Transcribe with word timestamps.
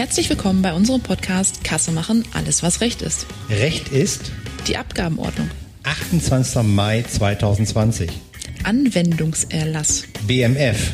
Herzlich 0.00 0.30
willkommen 0.30 0.62
bei 0.62 0.72
unserem 0.72 1.02
Podcast 1.02 1.62
Kasse 1.62 1.92
machen, 1.92 2.24
alles 2.32 2.62
was 2.62 2.80
Recht 2.80 3.02
ist. 3.02 3.26
Recht 3.50 3.88
ist 3.88 4.32
Die 4.66 4.78
Abgabenordnung. 4.78 5.50
28. 5.82 6.62
Mai 6.62 7.02
2020. 7.02 8.08
Anwendungserlass. 8.64 10.04
BMF. 10.26 10.92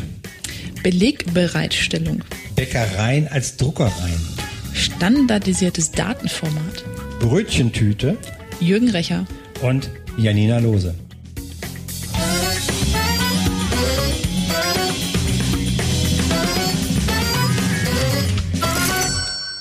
Belegbereitstellung. 0.83 2.25
Bäckereien 2.57 3.29
als 3.29 3.57
Druckereien. 3.57 4.27
Standardisiertes 4.75 5.93
Datenformat. 5.93 6.85
Brötchentüte 7.21 8.19
Jürgen 8.59 8.91
Recher. 8.91 9.25
und 9.63 9.89
Janina 10.19 10.59
Lose. 10.59 10.97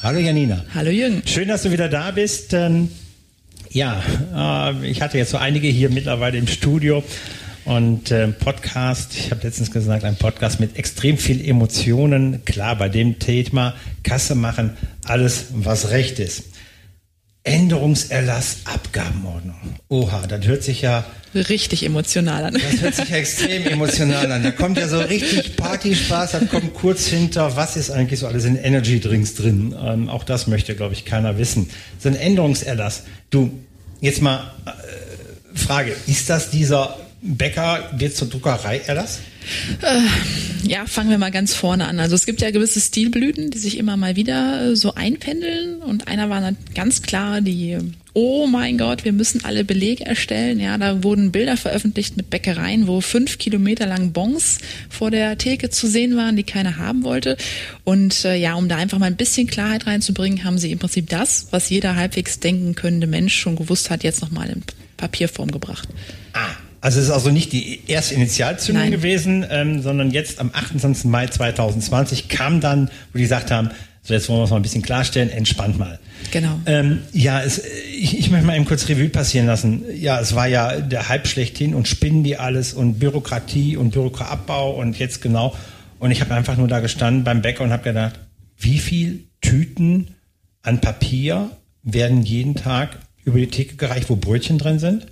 Hallo 0.06 0.20
Janina. 0.20 0.64
Hallo 0.76 0.92
Jürgen. 0.92 1.24
Schön, 1.26 1.48
dass 1.48 1.64
du 1.64 1.72
wieder 1.72 1.90
da 1.90 2.12
bist. 2.12 2.54
Ähm, 2.54 2.92
ja, 3.72 4.04
äh, 4.36 4.88
ich 4.88 5.02
hatte 5.02 5.18
jetzt 5.18 5.32
so 5.32 5.38
einige 5.38 5.68
hier 5.68 5.90
mittlerweile 5.90 6.38
im 6.38 6.46
Studio 6.46 7.04
und 7.66 8.12
äh, 8.12 8.28
Podcast. 8.28 9.16
Ich 9.18 9.32
habe 9.32 9.42
letztens 9.42 9.72
gesagt, 9.72 10.04
ein 10.04 10.16
Podcast 10.16 10.60
mit 10.60 10.78
extrem 10.78 11.18
viel 11.18 11.44
Emotionen. 11.44 12.46
Klar, 12.46 12.76
bei 12.76 12.88
dem 12.88 13.18
Thema 13.18 13.74
Kasse 14.04 14.36
machen, 14.36 14.78
alles, 15.06 15.48
was 15.56 15.90
recht 15.90 16.20
ist. 16.20 16.44
Änderungserlass, 17.46 18.58
Abgabenordnung. 18.66 19.56
Oha, 19.88 20.26
das 20.28 20.46
hört 20.46 20.64
sich 20.64 20.82
ja 20.82 21.06
Richtig 21.36 21.84
emotional 21.84 22.46
an. 22.46 22.54
das 22.54 22.82
hört 22.82 22.96
sich 22.96 23.10
ja 23.10 23.18
extrem 23.18 23.68
emotional 23.68 24.32
an. 24.32 24.42
Da 24.42 24.52
kommt 24.52 24.78
ja 24.78 24.88
so 24.88 25.00
richtig 25.00 25.56
Partyspaß, 25.58 26.32
dann 26.32 26.50
kommt 26.50 26.74
kurz 26.74 27.08
hinter, 27.08 27.56
was 27.58 27.76
ist 27.76 27.92
eigentlich 27.92 28.22
so 28.22 28.28
alles 28.28 28.46
in 28.46 28.56
Energy 28.56 29.00
Drinks 29.00 29.36
drin? 29.36 29.76
Ähm, 29.80 30.10
auch 30.10 30.24
das 30.24 30.48
möchte, 30.48 30.76
glaube 30.76 30.94
ich, 30.94 31.04
keiner 31.06 31.38
wissen. 31.38 31.70
So 32.00 32.10
ein 32.10 32.16
Änderungserlass. 32.16 33.04
Du, 33.30 33.52
jetzt 34.02 34.22
mal 34.22 34.52
äh, 34.66 35.58
Frage, 35.58 35.94
ist 36.08 36.30
das 36.30 36.52
dieser 36.52 36.98
Bäcker 37.22 37.92
wird 37.98 38.16
zur 38.16 38.30
Druckerei 38.30 38.80
Erlass? 38.86 39.20
Ja, 40.68 40.88
fangen 40.88 41.12
wir 41.12 41.20
mal 41.20 41.32
ganz 41.32 41.54
vorne 41.54 41.86
an. 41.86 42.00
Also 42.00 42.16
es 42.16 42.26
gibt 42.26 42.42
ja 42.42 42.50
gewisse 42.50 42.82
Stilblüten, 42.82 43.52
die 43.52 43.58
sich 43.60 43.78
immer 43.78 43.98
mal 43.98 44.16
wieder 44.16 44.72
äh, 44.72 44.76
so 44.76 44.96
einpendeln. 44.96 45.82
Und 45.82 46.08
einer 46.08 46.30
war 46.30 46.54
ganz 46.74 47.04
klar 47.04 47.42
die, 47.42 47.78
oh 48.14 48.48
mein 48.48 48.80
Gott, 48.80 49.06
wir 49.06 49.14
müssen 49.14 49.46
alle 49.46 49.64
Belege 49.64 50.06
erstellen. 50.06 50.60
Ja, 50.60 50.78
da 50.80 51.04
wurden 51.04 51.32
Bilder 51.32 51.56
veröffentlicht 51.56 52.18
mit 52.18 52.32
Bäckereien, 52.32 52.88
wo 52.88 53.00
fünf 53.00 53.38
Kilometer 53.38 53.86
lang 53.86 54.12
Bons 54.12 54.58
vor 54.90 55.12
der 55.12 55.38
Theke 55.38 55.70
zu 55.70 55.86
sehen 55.86 56.18
waren, 56.18 56.36
die 56.36 56.44
keiner 56.44 56.78
haben 56.78 57.04
wollte. 57.04 57.38
Und 57.84 58.26
äh, 58.26 58.36
ja, 58.36 58.56
um 58.56 58.68
da 58.68 58.78
einfach 58.78 58.98
mal 58.98 59.06
ein 59.06 59.18
bisschen 59.18 59.46
Klarheit 59.46 59.86
reinzubringen, 59.86 60.44
haben 60.46 60.58
sie 60.58 60.72
im 60.72 60.80
Prinzip 60.80 61.10
das, 61.10 61.48
was 61.52 61.70
jeder 61.70 61.96
halbwegs 61.96 62.40
denken 62.40 62.74
könnte 62.74 63.06
Mensch 63.06 63.36
schon 63.36 63.56
gewusst 63.56 63.92
hat, 63.92 64.04
jetzt 64.04 64.24
nochmal 64.24 64.50
in 64.50 64.64
Papierform 64.98 65.52
gebracht. 65.52 65.88
Ah, 66.34 66.56
also 66.86 67.00
es 67.00 67.06
ist 67.06 67.12
also 67.12 67.32
nicht 67.32 67.52
die 67.52 67.80
erste 67.88 68.14
Initialzündung 68.14 68.84
Nein. 68.84 68.92
gewesen, 68.92 69.44
ähm, 69.50 69.82
sondern 69.82 70.12
jetzt 70.12 70.40
am 70.40 70.52
28. 70.54 71.06
Mai 71.06 71.26
2020 71.26 72.28
kam 72.28 72.62
dann, 72.62 72.92
wo 73.12 73.18
die 73.18 73.24
gesagt 73.24 73.50
haben, 73.50 73.72
so 74.04 74.14
jetzt 74.14 74.30
wollen 74.30 74.42
wir 74.42 74.44
es 74.44 74.52
mal 74.52 74.58
ein 74.58 74.62
bisschen 74.62 74.84
klarstellen, 74.84 75.32
entspannt 75.32 75.80
mal. 75.80 75.98
Genau. 76.30 76.60
Ähm, 76.68 77.00
ja, 77.12 77.42
es, 77.42 77.60
ich, 77.92 78.20
ich 78.20 78.30
möchte 78.30 78.46
mal 78.46 78.56
eben 78.56 78.66
kurz 78.66 78.88
Revue 78.88 79.10
passieren 79.10 79.48
lassen. 79.48 79.82
Ja, 80.00 80.20
es 80.20 80.36
war 80.36 80.46
ja 80.46 80.80
der 80.80 81.10
Hype 81.10 81.26
schlechthin 81.28 81.74
und 81.74 81.88
spinnen 81.88 82.24
die 82.24 82.38
alles 82.38 82.76
und 82.76 83.00
Bürokratie 83.00 83.78
und 83.78 83.90
Bürokratieabbau 83.90 84.76
und 84.80 85.00
jetzt 85.00 85.24
genau. 85.24 85.56
Und 85.98 86.12
ich 86.12 86.22
habe 86.22 86.36
einfach 86.36 86.56
nur 86.56 86.68
da 86.68 86.82
gestanden 86.82 87.24
beim 87.24 87.42
Bäcker 87.42 87.64
und 87.64 87.72
habe 87.72 87.82
gedacht, 87.82 88.20
wie 88.60 88.78
viel 88.78 89.24
Tüten 89.42 90.10
an 90.62 90.82
Papier 90.82 91.50
werden 91.82 92.22
jeden 92.22 92.54
Tag 92.54 93.00
über 93.24 93.40
die 93.40 93.48
Theke 93.48 93.76
gereicht, 93.76 94.08
wo 94.12 94.16
Brötchen 94.18 94.60
drin 94.60 94.78
sind? 94.78 95.08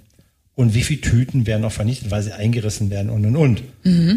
Und 0.55 0.75
wie 0.75 0.83
viele 0.83 1.01
Tüten 1.01 1.47
werden 1.47 1.65
auch 1.65 1.71
vernichtet, 1.71 2.11
weil 2.11 2.21
sie 2.21 2.31
eingerissen 2.31 2.91
werden 2.91 3.09
und 3.09 3.25
und 3.25 3.35
und. 3.35 3.63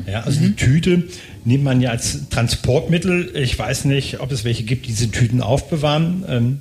Ja, 0.06 0.24
also 0.24 0.38
die 0.38 0.52
Tüte 0.52 1.04
nimmt 1.46 1.64
man 1.64 1.80
ja 1.80 1.90
als 1.90 2.28
Transportmittel. 2.28 3.30
Ich 3.34 3.58
weiß 3.58 3.86
nicht, 3.86 4.20
ob 4.20 4.32
es 4.32 4.44
welche 4.44 4.64
gibt, 4.64 4.84
die 4.84 4.90
diese 4.90 5.10
Tüten 5.10 5.40
aufbewahren. 5.40 6.24
Ähm, 6.28 6.60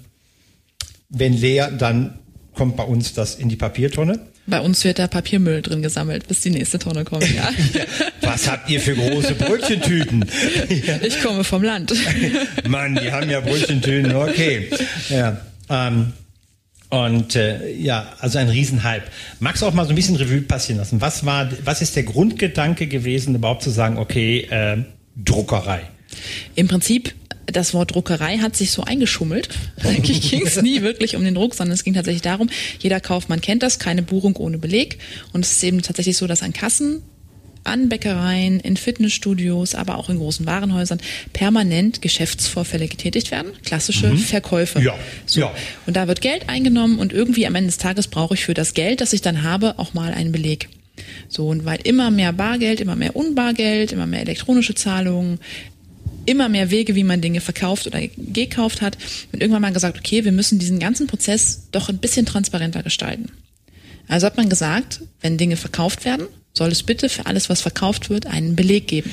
wenn 1.09 1.33
leer, 1.33 1.71
dann 1.71 2.19
kommt 2.53 2.77
bei 2.77 2.83
uns 2.83 3.13
das 3.13 3.35
in 3.35 3.49
die 3.49 3.57
Papiertonne. 3.57 4.19
Bei 4.47 4.61
uns 4.61 4.83
wird 4.83 4.99
da 4.99 5.07
Papiermüll 5.07 5.61
drin 5.63 5.81
gesammelt, 5.81 6.27
bis 6.27 6.41
die 6.41 6.51
nächste 6.51 6.77
Tonne 6.77 7.03
kommt. 7.03 7.27
Ja. 7.33 7.49
Was 8.21 8.49
habt 8.49 8.69
ihr 8.69 8.79
für 8.79 8.95
große 8.95 9.35
Brötchentüten? 9.35 10.25
Ich 11.01 11.21
komme 11.21 11.43
vom 11.43 11.63
Land. 11.63 11.93
Mann, 12.67 12.95
die 12.95 13.11
haben 13.11 13.29
ja 13.29 13.39
Brötchentüten, 13.39 14.15
okay. 14.15 14.69
Ja, 15.09 15.41
ähm, 15.69 16.13
und 16.89 17.35
äh, 17.35 17.71
ja, 17.73 18.13
also 18.19 18.37
ein 18.37 18.49
Riesenhype. 18.49 19.03
Magst 19.39 19.61
du 19.61 19.65
auch 19.65 19.73
mal 19.73 19.85
so 19.85 19.89
ein 19.89 19.95
bisschen 19.95 20.15
Revue 20.15 20.41
passieren 20.41 20.77
lassen? 20.77 21.01
Was 21.01 21.25
war, 21.25 21.49
was 21.63 21.81
ist 21.81 21.95
der 21.95 22.03
Grundgedanke 22.03 22.87
gewesen, 22.87 23.35
überhaupt 23.35 23.63
zu 23.63 23.69
sagen, 23.69 23.97
okay, 23.97 24.41
äh, 24.49 24.77
Druckerei? 25.15 25.81
Im 26.55 26.67
Prinzip, 26.67 27.13
das 27.47 27.73
Wort 27.73 27.93
Druckerei 27.93 28.37
hat 28.37 28.55
sich 28.55 28.71
so 28.71 28.83
eingeschummelt. 28.83 29.49
Eigentlich 29.83 30.29
ging 30.29 30.45
es 30.45 30.61
nie 30.61 30.81
wirklich 30.81 31.15
um 31.15 31.23
den 31.23 31.35
Druck, 31.35 31.55
sondern 31.55 31.73
es 31.73 31.83
ging 31.83 31.93
tatsächlich 31.93 32.21
darum, 32.21 32.49
jeder 32.79 32.99
Kaufmann 32.99 33.41
kennt 33.41 33.63
das, 33.63 33.79
keine 33.79 34.03
Buchung 34.03 34.35
ohne 34.37 34.57
Beleg. 34.57 34.99
Und 35.33 35.45
es 35.45 35.53
ist 35.53 35.63
eben 35.63 35.81
tatsächlich 35.81 36.17
so, 36.17 36.27
dass 36.27 36.43
an 36.43 36.53
Kassen 36.53 37.01
an 37.65 37.89
Bäckereien, 37.89 38.59
in 38.59 38.77
Fitnessstudios, 38.77 39.75
aber 39.75 39.97
auch 39.97 40.09
in 40.09 40.17
großen 40.17 40.45
Warenhäusern 40.45 40.99
permanent 41.33 42.01
Geschäftsvorfälle 42.01 42.87
getätigt 42.87 43.31
werden. 43.31 43.51
Klassische 43.63 44.15
Verkäufe. 44.17 44.81
Ja, 44.81 44.95
So. 45.25 45.41
ja. 45.41 45.53
Und 45.85 45.95
da 45.95 46.07
wird 46.07 46.21
Geld 46.21 46.49
eingenommen 46.49 46.99
und 46.99 47.13
irgendwie 47.13 47.45
am 47.47 47.55
Ende 47.55 47.67
des 47.67 47.77
Tages 47.77 48.07
brauche 48.07 48.35
ich 48.35 48.45
für 48.45 48.53
das 48.53 48.73
Geld, 48.73 49.01
das 49.01 49.13
ich 49.13 49.21
dann 49.21 49.43
habe, 49.43 49.77
auch 49.77 49.93
mal 49.93 50.13
einen 50.13 50.31
Beleg. 50.31 50.69
So, 51.27 51.49
und 51.49 51.65
weil 51.65 51.79
immer 51.83 52.11
mehr 52.11 52.31
Bargeld, 52.31 52.79
immer 52.79 52.95
mehr 52.95 53.15
Unbargeld, 53.15 53.91
immer 53.91 54.05
mehr 54.07 54.21
elektronische 54.21 54.75
Zahlungen, 54.75 55.39
immer 56.25 56.49
mehr 56.49 56.71
Wege, 56.71 56.95
wie 56.95 57.03
man 57.03 57.21
Dinge 57.21 57.41
verkauft 57.41 57.87
oder 57.87 57.99
gekauft 58.17 58.81
hat, 58.81 58.97
wird 59.31 59.41
irgendwann 59.43 59.61
mal 59.61 59.73
gesagt, 59.73 59.97
okay, 59.97 60.25
wir 60.25 60.31
müssen 60.31 60.59
diesen 60.59 60.79
ganzen 60.79 61.07
Prozess 61.07 61.67
doch 61.71 61.89
ein 61.89 61.97
bisschen 61.97 62.25
transparenter 62.25 62.83
gestalten. 62.83 63.29
Also 64.07 64.25
hat 64.25 64.37
man 64.37 64.49
gesagt, 64.49 65.01
wenn 65.21 65.37
Dinge 65.37 65.57
verkauft 65.57 66.05
werden, 66.05 66.27
soll 66.57 66.71
es 66.71 66.83
bitte 66.83 67.09
für 67.09 67.25
alles, 67.25 67.49
was 67.49 67.61
verkauft 67.61 68.09
wird, 68.09 68.25
einen 68.27 68.55
Beleg 68.55 68.87
geben. 68.87 69.11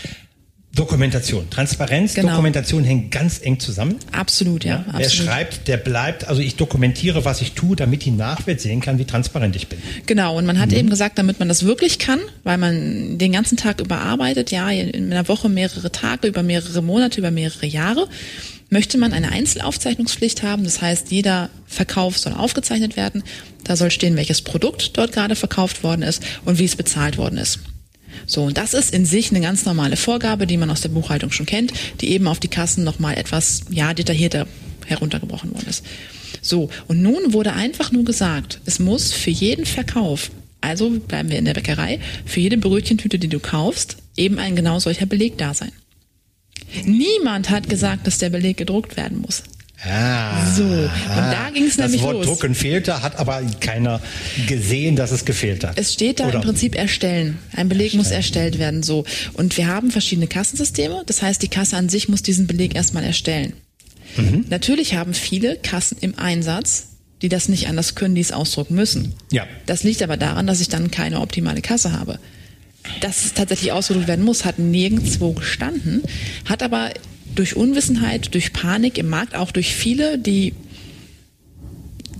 Dokumentation. 0.74 1.50
Transparenz, 1.50 2.14
Genau. 2.14 2.30
Dokumentation 2.30 2.82
hängen 2.82 3.10
ganz 3.10 3.40
eng 3.42 3.60
zusammen. 3.60 3.96
Absolut, 4.10 4.64
ja. 4.64 4.76
Ja, 4.76 4.84
wer 4.86 5.06
absolut. 5.06 5.28
schreibt, 5.28 5.68
der 5.68 5.76
bleibt. 5.76 6.28
Also 6.28 6.40
ich 6.40 6.56
dokumentiere, 6.56 7.26
was 7.26 7.42
ich 7.42 7.52
tue, 7.52 7.76
damit 7.76 8.06
die 8.06 8.10
Nachwelt 8.10 8.58
sehen 8.62 8.80
kann, 8.80 8.98
wie 8.98 9.04
transparent 9.04 9.54
ich 9.54 9.68
bin. 9.68 9.78
Genau, 10.06 10.38
und 10.38 10.46
man 10.46 10.58
hat 10.58 10.72
eben 10.72 10.88
gesagt, 10.88 11.18
damit 11.18 11.38
man 11.38 11.48
das 11.48 11.64
wirklich 11.66 11.98
kann, 11.98 12.20
weil 12.42 12.56
man 12.56 13.18
den 13.18 13.32
ganzen 13.32 13.58
Tag 13.58 13.82
überarbeitet, 13.82 14.50
ja, 14.50 14.70
in 14.70 15.12
einer 15.12 15.28
Woche 15.28 15.50
mehrere 15.50 15.92
Tage, 15.92 16.28
über 16.28 16.42
mehrere 16.42 16.80
Monate, 16.80 17.20
über 17.20 17.30
mehrere 17.30 17.66
Jahre, 17.66 18.08
möchte 18.72 18.96
man 18.96 19.12
eine 19.12 19.30
Einzelaufzeichnungspflicht 19.30 20.42
haben. 20.42 20.64
Das 20.64 20.80
heißt, 20.80 21.10
jeder 21.10 21.50
Verkauf 21.66 22.18
soll 22.18 22.32
aufgezeichnet 22.32 22.96
werden. 22.96 23.22
Da 23.64 23.76
soll 23.76 23.90
stehen, 23.90 24.16
welches 24.16 24.40
Produkt 24.40 24.96
dort 24.96 25.12
gerade 25.12 25.36
verkauft 25.36 25.84
worden 25.84 26.02
ist 26.02 26.22
und 26.46 26.58
wie 26.58 26.64
es 26.64 26.74
bezahlt 26.74 27.18
worden 27.18 27.38
ist. 27.38 27.60
So, 28.26 28.42
und 28.42 28.56
das 28.56 28.72
ist 28.72 28.92
in 28.94 29.04
sich 29.04 29.30
eine 29.30 29.40
ganz 29.40 29.66
normale 29.66 29.96
Vorgabe, 29.96 30.46
die 30.46 30.56
man 30.56 30.70
aus 30.70 30.80
der 30.80 30.88
Buchhaltung 30.88 31.30
schon 31.32 31.46
kennt, 31.46 31.72
die 32.00 32.10
eben 32.12 32.26
auf 32.26 32.40
die 32.40 32.48
Kassen 32.48 32.82
nochmal 32.82 33.18
etwas, 33.18 33.62
ja, 33.68 33.92
detaillierter 33.92 34.46
heruntergebrochen 34.86 35.52
worden 35.52 35.68
ist. 35.68 35.84
So, 36.40 36.70
und 36.88 37.02
nun 37.02 37.34
wurde 37.34 37.52
einfach 37.52 37.92
nur 37.92 38.04
gesagt, 38.04 38.60
es 38.64 38.78
muss 38.78 39.12
für 39.12 39.30
jeden 39.30 39.66
Verkauf, 39.66 40.30
also 40.62 40.90
bleiben 40.90 41.30
wir 41.30 41.38
in 41.38 41.44
der 41.44 41.54
Bäckerei, 41.54 42.00
für 42.24 42.40
jede 42.40 42.56
Brötchentüte, 42.56 43.18
die 43.18 43.28
du 43.28 43.38
kaufst, 43.38 43.98
eben 44.16 44.38
ein 44.38 44.56
genau 44.56 44.78
solcher 44.78 45.06
Beleg 45.06 45.36
da 45.36 45.52
sein. 45.52 45.72
Niemand 46.84 47.50
hat 47.50 47.68
gesagt, 47.68 48.06
dass 48.06 48.18
der 48.18 48.30
Beleg 48.30 48.56
gedruckt 48.56 48.96
werden 48.96 49.20
muss. 49.20 49.42
Ah, 49.84 50.46
So, 50.54 50.62
und 50.62 50.90
da 51.08 51.50
ging's 51.52 51.76
das 51.76 51.86
nämlich 51.86 52.02
Wort 52.02 52.14
los. 52.14 52.26
Drucken 52.26 52.54
fehlte, 52.54 53.02
hat 53.02 53.18
aber 53.18 53.42
keiner 53.60 54.00
gesehen, 54.46 54.94
dass 54.94 55.10
es 55.10 55.24
gefehlt 55.24 55.64
hat. 55.64 55.76
Es 55.76 55.92
steht 55.92 56.20
da 56.20 56.26
Oder? 56.28 56.36
im 56.36 56.40
Prinzip 56.42 56.76
erstellen. 56.76 57.38
Ein 57.56 57.68
Beleg 57.68 57.94
muss 57.94 58.12
erstellt 58.12 58.60
werden, 58.60 58.84
so. 58.84 59.04
Und 59.32 59.56
wir 59.56 59.66
haben 59.66 59.90
verschiedene 59.90 60.28
Kassensysteme. 60.28 61.02
Das 61.06 61.20
heißt, 61.20 61.42
die 61.42 61.48
Kasse 61.48 61.76
an 61.76 61.88
sich 61.88 62.08
muss 62.08 62.22
diesen 62.22 62.46
Beleg 62.46 62.76
erstmal 62.76 63.02
erstellen. 63.02 63.54
Mhm. 64.16 64.44
Natürlich 64.50 64.94
haben 64.94 65.14
viele 65.14 65.56
Kassen 65.56 65.96
im 66.00 66.16
Einsatz, 66.16 66.86
die 67.20 67.28
das 67.28 67.48
nicht 67.48 67.68
anders 67.68 67.96
können, 67.96 68.14
die 68.14 68.20
es 68.20 68.30
ausdrucken 68.30 68.76
müssen. 68.76 69.14
Ja. 69.32 69.46
Das 69.66 69.82
liegt 69.82 70.02
aber 70.02 70.16
daran, 70.16 70.46
dass 70.46 70.60
ich 70.60 70.68
dann 70.68 70.92
keine 70.92 71.20
optimale 71.20 71.60
Kasse 71.60 71.90
habe. 71.92 72.20
Dass 73.00 73.24
es 73.24 73.34
tatsächlich 73.34 73.72
ausgedruckt 73.72 74.08
werden 74.08 74.24
muss, 74.24 74.44
hat 74.44 74.58
nirgendwo 74.58 75.32
gestanden, 75.32 76.02
hat 76.46 76.62
aber 76.62 76.90
durch 77.34 77.56
Unwissenheit, 77.56 78.34
durch 78.34 78.52
Panik 78.52 78.98
im 78.98 79.08
Markt, 79.08 79.34
auch 79.34 79.52
durch 79.52 79.74
viele, 79.74 80.18
die 80.18 80.52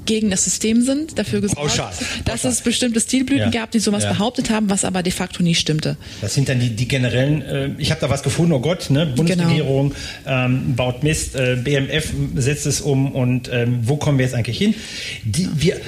gegen 0.04 0.30
das 0.30 0.42
System 0.44 0.82
sind, 0.82 1.16
dafür 1.18 1.40
gesorgt, 1.40 1.60
Pauschal. 1.60 1.92
dass 2.24 2.34
Pauschal. 2.42 2.50
es 2.50 2.60
bestimmte 2.62 3.00
Stilblüten 3.00 3.52
Ja. 3.52 3.60
gab, 3.60 3.70
die 3.70 3.78
sowas 3.78 4.02
Ja. 4.02 4.12
behauptet 4.12 4.50
haben, 4.50 4.68
was 4.68 4.84
aber 4.84 5.02
de 5.04 5.12
facto 5.12 5.44
nie 5.44 5.54
stimmte. 5.54 5.96
Das 6.20 6.34
sind 6.34 6.48
dann 6.48 6.58
die, 6.58 6.70
die 6.70 6.88
generellen, 6.88 7.42
äh, 7.42 7.70
ich 7.78 7.90
habe 7.92 8.00
da 8.00 8.10
was 8.10 8.24
gefunden, 8.24 8.52
oh 8.52 8.58
Gott, 8.60 8.90
ne? 8.90 9.06
Bundesregierung 9.06 9.94
ähm, 10.26 10.74
baut 10.74 11.04
Mist, 11.04 11.36
äh, 11.36 11.56
BMF 11.62 12.12
setzt 12.34 12.66
es 12.66 12.80
um 12.80 13.12
und 13.12 13.48
ähm, 13.52 13.78
wo 13.82 13.96
kommen 13.96 14.18
wir 14.18 14.24
jetzt 14.24 14.34
eigentlich 14.34 14.58
hin? 14.58 14.74
Die, 15.24 15.48
wir, 15.54 15.80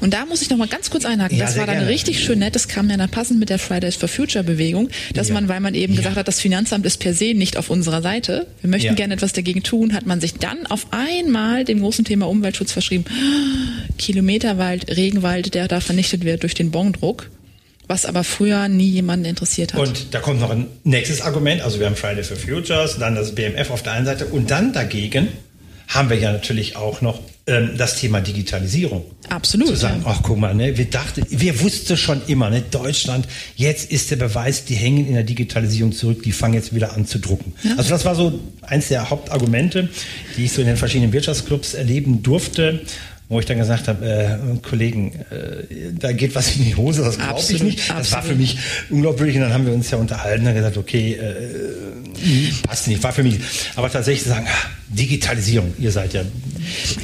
Und 0.00 0.14
da 0.14 0.24
muss 0.26 0.42
ich 0.42 0.50
noch 0.50 0.56
mal 0.56 0.68
ganz 0.68 0.90
kurz 0.90 1.04
einhaken. 1.04 1.36
Ja, 1.36 1.46
das 1.46 1.56
war 1.58 1.66
dann 1.66 1.76
gerne. 1.76 1.90
richtig 1.90 2.22
schön 2.24 2.38
nett. 2.38 2.54
Das 2.54 2.68
kam 2.68 2.88
ja 2.90 2.96
dann 2.96 3.10
passend 3.10 3.40
mit 3.40 3.48
der 3.50 3.58
Fridays 3.58 3.96
for 3.96 4.08
Future 4.08 4.44
Bewegung, 4.44 4.88
dass 5.14 5.28
Ja. 5.28 5.34
man, 5.34 5.48
weil 5.48 5.60
man 5.60 5.74
eben 5.74 5.92
Ja. 5.94 5.98
gesagt 6.00 6.16
hat, 6.16 6.28
das 6.28 6.40
Finanzamt 6.40 6.86
ist 6.86 6.98
per 6.98 7.14
se 7.14 7.34
nicht 7.34 7.56
auf 7.56 7.70
unserer 7.70 8.02
Seite. 8.02 8.46
Wir 8.60 8.70
möchten 8.70 8.94
gerne 8.94 9.14
etwas 9.14 9.32
dagegen 9.32 9.62
tun, 9.62 9.92
hat 9.94 10.06
man 10.06 10.20
sich 10.20 10.34
dann 10.34 10.66
auf 10.66 10.86
einmal 10.92 11.64
dem 11.64 11.80
großen 11.80 12.04
Thema 12.04 12.28
Umweltschutz 12.28 12.72
verschrieben. 12.72 13.04
Kilometerwald, 13.98 14.96
Regenwald, 14.96 15.54
der 15.54 15.68
da 15.68 15.80
vernichtet 15.80 16.24
wird 16.24 16.42
durch 16.42 16.54
den 16.54 16.70
Bongdruck. 16.70 17.30
Was 17.86 18.04
aber 18.06 18.22
früher 18.22 18.68
nie 18.68 18.88
jemanden 18.88 19.24
interessiert 19.24 19.74
hat. 19.74 19.80
Und 19.80 20.14
da 20.14 20.20
kommt 20.20 20.38
noch 20.40 20.50
ein 20.50 20.68
nächstes 20.84 21.22
Argument. 21.22 21.60
Also 21.62 21.80
wir 21.80 21.86
haben 21.86 21.96
Friday 21.96 22.22
for 22.22 22.36
Futures, 22.36 22.98
dann 23.00 23.16
das 23.16 23.34
BMF 23.34 23.70
auf 23.70 23.82
der 23.82 23.94
einen 23.94 24.06
Seite 24.06 24.26
und 24.26 24.48
dann 24.52 24.72
dagegen 24.72 25.26
haben 25.88 26.08
wir 26.08 26.16
ja 26.16 26.30
natürlich 26.30 26.76
auch 26.76 27.00
noch 27.00 27.18
ähm, 27.50 27.72
das 27.76 27.96
Thema 27.96 28.20
Digitalisierung. 28.20 29.04
Absolut. 29.28 29.68
Zu 29.68 29.76
sagen, 29.76 30.02
ja. 30.04 30.12
ach 30.12 30.20
guck 30.22 30.38
mal, 30.38 30.54
ne, 30.54 30.78
wir 30.78 30.86
dachten, 30.86 31.24
wir 31.28 31.60
wussten 31.60 31.96
schon 31.96 32.22
immer, 32.26 32.48
ne, 32.48 32.62
Deutschland, 32.62 33.26
jetzt 33.56 33.90
ist 33.90 34.10
der 34.10 34.16
Beweis, 34.16 34.64
die 34.64 34.74
hängen 34.74 35.06
in 35.06 35.14
der 35.14 35.24
Digitalisierung 35.24 35.92
zurück, 35.92 36.22
die 36.22 36.32
fangen 36.32 36.54
jetzt 36.54 36.74
wieder 36.74 36.94
an 36.94 37.06
zu 37.06 37.18
drucken. 37.18 37.52
Also 37.76 37.90
das 37.90 38.04
war 38.04 38.14
so 38.14 38.38
eins 38.62 38.88
der 38.88 39.10
Hauptargumente, 39.10 39.88
die 40.36 40.44
ich 40.44 40.52
so 40.52 40.60
in 40.60 40.68
den 40.68 40.76
verschiedenen 40.76 41.12
Wirtschaftsclubs 41.12 41.74
erleben 41.74 42.22
durfte. 42.22 42.80
Wo 43.30 43.38
ich 43.38 43.46
dann 43.46 43.58
gesagt 43.58 43.86
habe, 43.86 44.04
äh, 44.04 44.58
Kollegen, 44.60 45.12
äh, 45.30 45.92
da 45.96 46.10
geht 46.10 46.34
was 46.34 46.56
in 46.56 46.64
die 46.64 46.74
Hose, 46.74 47.04
das 47.04 47.16
glaube 47.16 47.40
ich 47.48 47.62
nicht. 47.62 47.88
Das 47.88 48.10
war 48.10 48.24
für 48.24 48.34
mich 48.34 48.58
unglaublich. 48.90 49.36
Und 49.36 49.42
dann 49.42 49.52
haben 49.52 49.66
wir 49.66 49.72
uns 49.72 49.88
ja 49.88 49.98
unterhalten 49.98 50.44
und 50.48 50.52
gesagt, 50.52 50.76
okay, 50.76 51.12
äh, 51.12 52.50
passt 52.66 52.88
nicht, 52.88 53.00
war 53.04 53.12
für 53.12 53.22
mich. 53.22 53.38
Aber 53.76 53.88
tatsächlich 53.88 54.24
zu 54.24 54.30
sagen, 54.30 54.48
ah, 54.48 54.70
Digitalisierung, 54.88 55.72
ihr 55.78 55.92
seid 55.92 56.12
ja. 56.12 56.22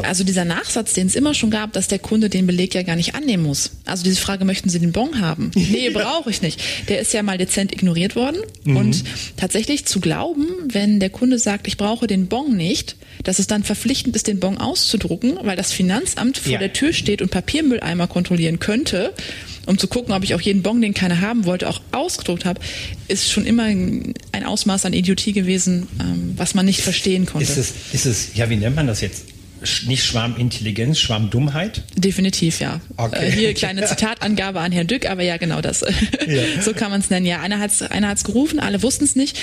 Also 0.02 0.24
dieser 0.24 0.44
Nachsatz, 0.44 0.94
den 0.94 1.06
es 1.06 1.14
immer 1.14 1.32
schon 1.32 1.50
gab, 1.50 1.72
dass 1.72 1.86
der 1.86 2.00
Kunde 2.00 2.28
den 2.28 2.44
Beleg 2.44 2.74
ja 2.74 2.82
gar 2.82 2.96
nicht 2.96 3.14
annehmen 3.14 3.44
muss. 3.44 3.70
Also 3.84 4.02
diese 4.02 4.20
Frage, 4.20 4.44
möchten 4.44 4.68
Sie 4.68 4.80
den 4.80 4.90
Bon 4.90 5.20
haben? 5.20 5.52
Nee, 5.76 5.90
brauche 5.90 6.30
ich 6.30 6.42
nicht. 6.42 6.60
Der 6.88 7.00
ist 7.00 7.12
ja 7.12 7.22
mal 7.22 7.38
dezent 7.38 7.72
ignoriert 7.72 8.16
worden. 8.16 8.38
Mhm. 8.64 8.76
Und 8.76 9.04
tatsächlich 9.36 9.84
zu 9.84 10.00
glauben, 10.00 10.46
wenn 10.68 11.00
der 11.00 11.10
Kunde 11.10 11.38
sagt, 11.38 11.68
ich 11.68 11.76
brauche 11.76 12.06
den 12.06 12.28
Bon 12.28 12.56
nicht, 12.56 12.96
dass 13.24 13.38
es 13.38 13.46
dann 13.46 13.62
verpflichtend 13.62 14.16
ist, 14.16 14.26
den 14.26 14.40
Bon 14.40 14.58
auszudrucken, 14.58 15.38
weil 15.42 15.56
das 15.56 15.72
Finanzamt 15.72 16.15
vor 16.38 16.52
Ja. 16.52 16.58
der 16.58 16.72
Tür 16.72 16.92
steht 16.92 17.22
und 17.22 17.30
Papiermülleimer 17.30 18.06
kontrollieren 18.06 18.58
könnte, 18.58 19.12
um 19.66 19.78
zu 19.78 19.88
gucken, 19.88 20.14
ob 20.14 20.22
ich 20.24 20.34
auch 20.34 20.40
jeden 20.40 20.62
Bon, 20.62 20.80
den 20.80 20.94
keiner 20.94 21.20
haben 21.20 21.44
wollte, 21.44 21.68
auch 21.68 21.80
ausgedruckt 21.92 22.44
habe, 22.44 22.60
ist 23.08 23.30
schon 23.30 23.44
immer 23.46 23.64
ein 23.64 24.14
Ausmaß 24.44 24.84
an 24.84 24.92
Idiotie 24.92 25.32
gewesen, 25.32 25.86
ähm, 26.00 26.34
was 26.36 26.54
man 26.54 26.66
nicht 26.66 26.80
verstehen 26.80 27.26
konnte. 27.26 27.50
Ist 27.50 27.56
es, 27.58 27.72
ist 27.92 28.06
es, 28.06 28.28
ja, 28.34 28.48
wie 28.48 28.56
nennt 28.56 28.76
man 28.76 28.86
das 28.86 29.00
jetzt? 29.00 29.24
Nicht 29.86 30.04
Schwarmintelligenz, 30.04 30.98
Schwarmdummheit? 30.98 31.82
Definitiv, 31.96 32.60
ja. 32.60 32.80
Okay. 32.96 33.28
Äh, 33.28 33.30
hier 33.30 33.54
kleine 33.54 33.84
Zitatangabe 33.86 34.60
an 34.60 34.72
Herrn 34.72 34.86
Dück, 34.86 35.08
aber 35.08 35.22
ja, 35.22 35.36
genau 35.36 35.60
das. 35.60 35.80
so 36.60 36.72
kann 36.72 36.90
man 36.90 37.00
es 37.00 37.10
nennen. 37.10 37.26
Ja, 37.26 37.40
einer 37.40 37.58
hat 37.58 37.70
es 37.70 37.82
einer 37.82 38.08
hat's 38.08 38.24
gerufen, 38.24 38.58
alle 38.60 38.82
wussten 38.82 39.04
es 39.04 39.16
nicht. 39.16 39.38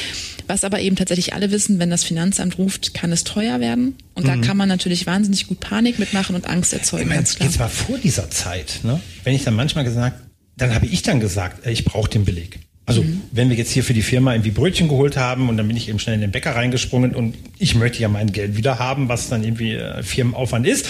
Was 0.47 0.63
aber 0.63 0.79
eben 0.79 0.95
tatsächlich 0.95 1.33
alle 1.33 1.51
wissen, 1.51 1.79
wenn 1.79 1.89
das 1.89 2.03
Finanzamt 2.03 2.57
ruft, 2.57 2.93
kann 2.93 3.11
es 3.11 3.23
teuer 3.23 3.59
werden. 3.59 3.95
Und 4.15 4.27
da 4.27 4.37
kann 4.37 4.57
man 4.57 4.69
natürlich 4.69 5.07
wahnsinnig 5.07 5.47
gut 5.47 5.59
Panik 5.59 5.99
mitmachen 5.99 6.35
und 6.35 6.47
Angst 6.47 6.73
erzeugen, 6.73 7.03
Ich 7.03 7.09
meine, 7.09 7.21
jetzt 7.21 7.59
war 7.59 7.69
vor 7.69 7.97
dieser 7.97 8.29
Zeit, 8.29 8.81
ne? 8.83 8.99
wenn 9.23 9.33
ich 9.33 9.43
dann 9.43 9.55
manchmal 9.55 9.83
gesagt, 9.83 10.21
dann 10.57 10.73
habe 10.73 10.85
ich 10.85 11.01
dann 11.01 11.19
gesagt, 11.19 11.65
äh, 11.65 11.71
ich 11.71 11.85
brauche 11.85 12.09
den 12.09 12.25
Beleg. 12.25 12.59
Also 12.85 13.01
Mhm. 13.01 13.21
wenn 13.31 13.49
wir 13.49 13.55
jetzt 13.55 13.71
hier 13.71 13.83
für 13.83 13.93
die 13.93 14.01
Firma 14.01 14.33
irgendwie 14.33 14.51
Brötchen 14.51 14.89
geholt 14.89 15.15
haben 15.15 15.47
und 15.49 15.55
dann 15.57 15.67
bin 15.67 15.77
ich 15.77 15.87
eben 15.87 15.99
schnell 15.99 16.15
in 16.15 16.21
den 16.21 16.31
Bäcker 16.31 16.55
reingesprungen 16.55 17.15
und 17.15 17.35
ich 17.57 17.75
möchte 17.75 18.01
ja 18.01 18.09
mein 18.09 18.31
Geld 18.33 18.57
wieder 18.57 18.77
haben, 18.79 19.07
was 19.07 19.29
dann 19.29 19.43
irgendwie 19.43 19.73
äh, 19.75 20.03
Firmenaufwand 20.03 20.67
ist. 20.67 20.87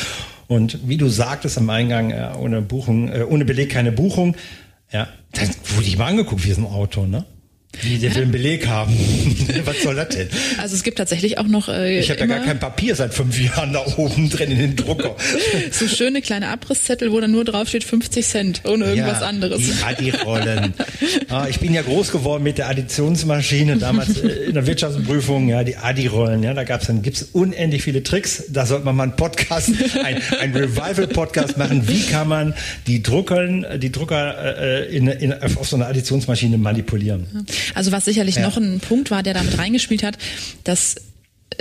Und 0.47 0.79
wie 0.87 0.97
du 0.97 1.07
sagtest 1.07 1.57
am 1.57 1.69
Eingang, 1.69 2.11
äh, 2.11 2.31
ohne 2.37 2.61
Buchung, 2.61 3.09
äh, 3.09 3.23
ohne 3.23 3.45
Beleg 3.45 3.69
keine 3.69 3.91
Buchung, 3.91 4.35
ja, 4.91 5.07
dann 5.33 5.49
wurde 5.75 5.87
ich 5.87 5.97
mal 5.97 6.07
angeguckt 6.07 6.43
wie 6.45 6.51
so 6.51 6.61
ein 6.61 6.67
Auto, 6.67 7.05
ne? 7.05 7.25
Wie 7.81 7.97
der 7.97 8.13
will 8.15 8.23
einen 8.23 8.31
Beleg 8.31 8.67
haben. 8.67 8.93
Was 9.65 9.81
soll 9.81 9.95
das 9.95 10.09
denn? 10.09 10.29
Also 10.57 10.75
es 10.75 10.83
gibt 10.83 10.97
tatsächlich 10.97 11.37
auch 11.37 11.47
noch 11.47 11.69
äh, 11.69 11.99
Ich 11.99 12.09
habe 12.09 12.19
ja 12.19 12.25
gar 12.27 12.39
kein 12.39 12.59
Papier 12.59 12.95
seit 12.95 13.13
fünf 13.13 13.39
Jahren 13.39 13.73
da 13.73 13.83
oben 13.97 14.29
drin 14.29 14.51
in 14.51 14.57
den 14.59 14.75
Drucker. 14.75 15.15
so 15.71 15.87
schöne 15.87 16.21
kleine 16.21 16.49
Abrisszettel, 16.49 17.11
wo 17.11 17.19
dann 17.19 17.31
nur 17.31 17.43
draufsteht 17.43 17.83
50 17.83 18.25
Cent, 18.25 18.61
ohne 18.65 18.85
irgendwas 18.85 19.21
ja, 19.21 19.27
anderes. 19.27 19.61
Die 19.61 19.83
Addi-Rollen. 19.83 20.73
ah, 21.29 21.47
ich 21.49 21.59
bin 21.59 21.73
ja 21.73 21.81
groß 21.81 22.11
geworden 22.11 22.43
mit 22.43 22.57
der 22.57 22.69
Additionsmaschine, 22.69 23.77
damals 23.77 24.17
äh, 24.17 24.27
in 24.27 24.53
der 24.53 24.67
Wirtschaftsprüfung, 24.67 25.49
ja, 25.49 25.63
die 25.63 25.75
Addi-Rollen, 25.75 26.43
ja, 26.43 26.53
da 26.53 26.63
gab's 26.63 26.87
dann, 26.87 27.01
gibt's 27.01 27.23
unendlich 27.33 27.83
viele 27.83 28.03
Tricks. 28.03 28.43
Da 28.49 28.65
sollte 28.65 28.85
man 28.85 28.95
mal 28.95 29.03
einen 29.03 29.15
Podcast, 29.15 29.71
ein, 30.03 30.21
ein 30.39 30.55
Revival-Podcast 30.55 31.57
machen. 31.57 31.87
Wie 31.87 32.03
kann 32.03 32.27
man 32.27 32.53
die 32.87 33.03
Druckern, 33.03 33.65
die 33.77 33.91
Drucker 33.91 34.59
äh, 34.59 34.95
in, 34.95 35.07
in, 35.07 35.33
auf 35.33 35.67
so 35.67 35.75
einer 35.75 35.87
Additionsmaschine 35.87 36.57
manipulieren? 36.57 37.45
Also 37.75 37.91
was 37.91 38.05
sicherlich 38.05 38.35
Ja. 38.35 38.41
noch 38.41 38.57
ein 38.57 38.79
Punkt 38.79 39.11
war, 39.11 39.23
der 39.23 39.33
damit 39.33 39.57
reingespielt 39.57 40.03
hat, 40.03 40.17
dass 40.63 40.95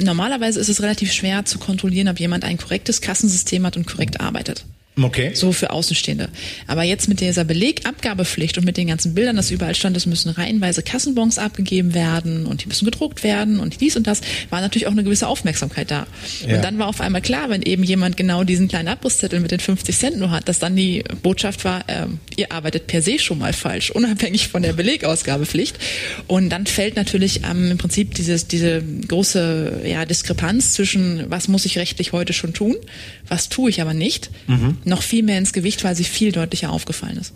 normalerweise 0.00 0.60
ist 0.60 0.68
es 0.68 0.82
relativ 0.82 1.12
schwer 1.12 1.44
zu 1.44 1.58
kontrollieren, 1.58 2.08
ob 2.08 2.18
jemand 2.20 2.44
ein 2.44 2.56
korrektes 2.58 3.00
Kassensystem 3.00 3.64
hat 3.66 3.76
und 3.76 3.86
korrekt 3.86 4.20
arbeitet. 4.20 4.64
Okay. 5.00 5.30
So 5.34 5.52
für 5.52 5.70
Außenstehende. 5.70 6.28
Aber 6.66 6.82
jetzt 6.82 7.08
mit 7.08 7.20
dieser 7.20 7.44
Belegabgabepflicht 7.44 8.58
und 8.58 8.64
mit 8.64 8.76
den 8.76 8.88
ganzen 8.88 9.14
Bildern, 9.14 9.36
das 9.36 9.50
überall 9.50 9.74
stand, 9.74 9.96
es 9.96 10.04
müssen 10.04 10.28
reihenweise 10.28 10.82
Kassenbons 10.82 11.38
abgegeben 11.38 11.94
werden 11.94 12.44
und 12.44 12.62
die 12.62 12.68
müssen 12.68 12.84
gedruckt 12.84 13.24
werden 13.24 13.58
und 13.58 13.80
dies 13.80 13.96
und 13.96 14.06
das, 14.06 14.20
war 14.50 14.60
natürlich 14.60 14.86
auch 14.86 14.92
eine 14.92 15.02
gewisse 15.02 15.28
Aufmerksamkeit 15.28 15.90
da. 15.90 16.06
Ja. 16.46 16.56
Und 16.56 16.64
dann 16.64 16.78
war 16.78 16.88
auf 16.88 17.00
einmal 17.00 17.22
klar, 17.22 17.48
wenn 17.48 17.62
eben 17.62 17.84
jemand 17.84 18.18
genau 18.18 18.44
diesen 18.44 18.68
kleinen 18.68 18.88
Abrisszettel 18.88 19.40
mit 19.40 19.50
den 19.50 19.60
50 19.60 19.96
Cent 19.96 20.18
nur 20.18 20.30
hat, 20.30 20.46
dass 20.48 20.58
dann 20.58 20.76
die 20.76 21.02
Botschaft 21.22 21.64
war, 21.64 21.84
ähm, 21.88 22.18
ihr 22.36 22.52
arbeitet 22.52 22.86
per 22.86 23.00
se 23.00 23.18
schon 23.18 23.38
mal 23.38 23.54
falsch, 23.54 23.90
unabhängig 23.90 24.48
von 24.48 24.62
der 24.62 24.74
Belegausgabepflicht. 24.74 25.78
Und 26.26 26.50
dann 26.50 26.66
fällt 26.66 26.96
natürlich 26.96 27.42
ähm, 27.50 27.70
im 27.70 27.78
Prinzip 27.78 28.14
dieses, 28.14 28.46
diese 28.46 28.82
große 29.08 29.82
ja, 29.86 30.04
Diskrepanz 30.04 30.74
zwischen, 30.74 31.30
was 31.30 31.48
muss 31.48 31.64
ich 31.64 31.78
rechtlich 31.78 32.12
heute 32.12 32.34
schon 32.34 32.52
tun, 32.52 32.76
was 33.28 33.48
tue 33.48 33.70
ich 33.70 33.80
aber 33.80 33.94
nicht, 33.94 34.30
noch 34.84 35.02
viel 35.02 35.22
mehr 35.22 35.38
ins 35.38 35.52
Gewicht, 35.52 35.84
weil 35.84 35.96
sie 35.96 36.04
viel 36.04 36.32
deutlicher 36.32 36.70
aufgefallen 36.70 37.16
ist. 37.18 37.32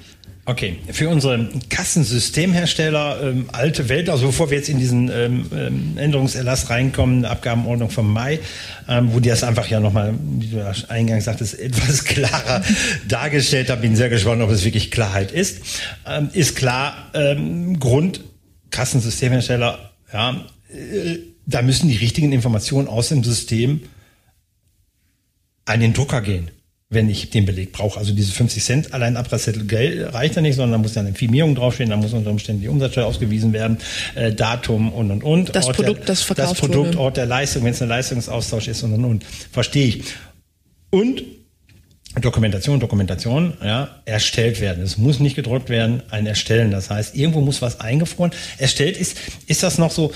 Okay, 0.48 0.76
für 0.93 1.08
unsere 1.08 1.48
Kassensystemhersteller, 1.70 3.20
ähm, 3.20 3.46
alte 3.50 3.88
Welt, 3.88 4.08
also 4.08 4.26
bevor 4.26 4.48
wir 4.48 4.58
jetzt 4.58 4.69
in 4.69 4.78
diesen 4.78 5.10
ähm, 5.10 5.46
ähm, 5.52 5.98
Änderungserlass 5.98 6.70
reinkommen, 6.70 7.25
Abgabenordnung 7.25 7.90
vom 7.90 8.12
Mai, 8.12 8.38
ähm, 8.88 9.12
wo 9.12 9.19
die 9.19 9.28
das 9.28 9.42
einfach 9.42 9.66
ja 9.66 9.80
nochmal, 9.80 10.14
wie 10.38 10.47
du 10.47 10.59
ja 10.59 10.73
eingangs 10.87 11.25
sagtest, 11.25 11.59
etwas 11.59 12.04
klarer 12.04 12.62
dargestellt 13.09 13.71
haben, 13.71 13.80
bin 13.80 13.97
sehr 13.97 14.09
gespannt, 14.09 14.40
ob 14.40 14.50
es 14.50 14.64
wirklich 14.64 14.92
Klarheit 14.92 15.32
ist, 15.32 15.62
ähm, 16.06 16.30
ist 16.32 16.54
klar, 16.54 17.11
ähm, 17.12 17.80
Grund 17.80 18.21
Kassensystemhersteller, 18.71 19.90
ja, 20.12 20.47
äh, 20.73 21.18
da 21.47 21.62
müssen 21.62 21.88
die 21.88 21.97
richtigen 21.97 22.30
Informationen 22.30 22.87
aus 22.87 23.09
dem 23.09 23.25
System 23.25 23.80
an 25.64 25.80
den 25.80 25.92
Drucker 25.92 26.21
gehen, 26.21 26.52
wenn 26.88 27.11
ich 27.11 27.31
den 27.31 27.45
Beleg 27.47 27.73
brauche. 27.73 27.99
Also 27.99 28.12
diese 28.12 28.33
50 28.33 28.62
Cent 28.62 28.95
allein 28.95 29.16
Abreißzettel 29.16 29.66
reicht 30.07 30.37
ja 30.37 30.43
nicht, 30.43 30.55
sondern 30.55 30.73
da 30.73 30.78
muss 30.78 30.95
ja 30.95 31.02
eine 31.02 31.14
Firmierung 31.14 31.57
draufstehen, 31.57 31.90
da 31.90 31.97
muss 31.97 32.12
unter 32.12 32.31
Umständen 32.31 32.62
die 32.62 32.69
Umsatzsteuer 32.69 33.07
ausgewiesen 33.07 33.52
werden, 33.52 33.78
äh, 34.14 34.33
Datum 34.33 34.93
und 34.93 35.11
und 35.11 35.25
und. 35.25 35.55
Das 35.55 35.66
Ort 35.66 35.76
Produkt, 35.76 36.00
der, 36.00 36.07
das 36.07 36.23
verkauft 36.23 36.52
Das 36.52 36.59
Produkt, 36.59 36.88
wurde. 36.90 36.99
Ort 37.00 37.16
der 37.16 37.26
Leistung, 37.26 37.64
wenn 37.64 37.73
es 37.73 37.83
ein 37.83 37.88
Leistungsaustausch 37.88 38.69
ist 38.69 38.85
und 38.85 38.93
und 38.93 39.05
und. 39.05 39.25
Verstehe 39.50 39.87
ich. 39.88 40.05
Und 40.90 41.25
Dokumentation, 42.21 42.81
Dokumentation, 42.81 43.55
ja, 43.62 44.00
erstellt 44.05 44.61
werden. 44.61 44.83
Es 44.83 44.97
muss 44.97 45.19
nicht 45.19 45.35
gedruckt 45.35 45.69
werden, 45.69 46.02
ein 46.11 46.26
Erstellen. 46.26 46.71
Das 46.71 46.88
heißt, 46.88 47.16
irgendwo 47.16 47.40
muss 47.40 47.61
was 47.62 47.81
eingefroren. 47.81 48.31
Erstellt 48.59 48.97
ist, 48.97 49.19
ist 49.47 49.62
das 49.62 49.76
noch 49.76 49.90
so 49.90 50.12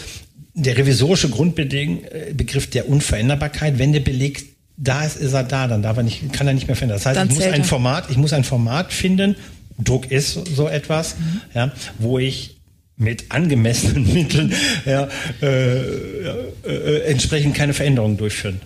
der 0.55 0.79
revisorische 0.79 1.29
Grundbegriff 1.29 2.71
der 2.71 2.89
Unveränderbarkeit. 2.89 3.79
Wenn 3.79 3.93
der 3.93 4.01
Beleg 4.01 4.50
da 4.83 5.05
ist, 5.05 5.17
ist 5.19 5.35
er 5.35 5.45
da, 5.45 5.69
dann 5.69 5.83
darf 5.83 5.99
er 5.99 6.03
nicht, 6.03 6.33
kann 6.33 6.47
er 6.47 6.55
nicht 6.55 6.67
mehr 6.67 6.75
verändern. 6.75 6.97
Das 6.97 7.07
heißt, 7.07 7.17
Dann 7.19 7.29
ich 7.29 7.35
muss 7.35 7.45
ein 7.45 7.61
er. 7.61 7.65
Format, 7.65 8.11
ich 8.11 8.17
muss 8.17 8.33
ein 8.33 8.45
Format 8.45 8.93
finden. 8.93 9.37
Druck 9.79 10.11
ist 10.11 10.33
so 10.57 10.69
etwas, 10.69 11.17
Mhm. 11.19 11.41
ja, 11.55 11.73
wo 11.99 12.19
ich 12.19 12.57
mit 12.97 13.31
angemessenen 13.31 14.13
Mitteln 14.15 14.53
ja, 14.87 15.09
äh, 15.43 16.25
ja, 16.25 16.35
äh, 16.67 17.03
entsprechend 17.11 17.55
keine 17.55 17.73
Veränderungen 17.75 18.17
durchführen 18.17 18.61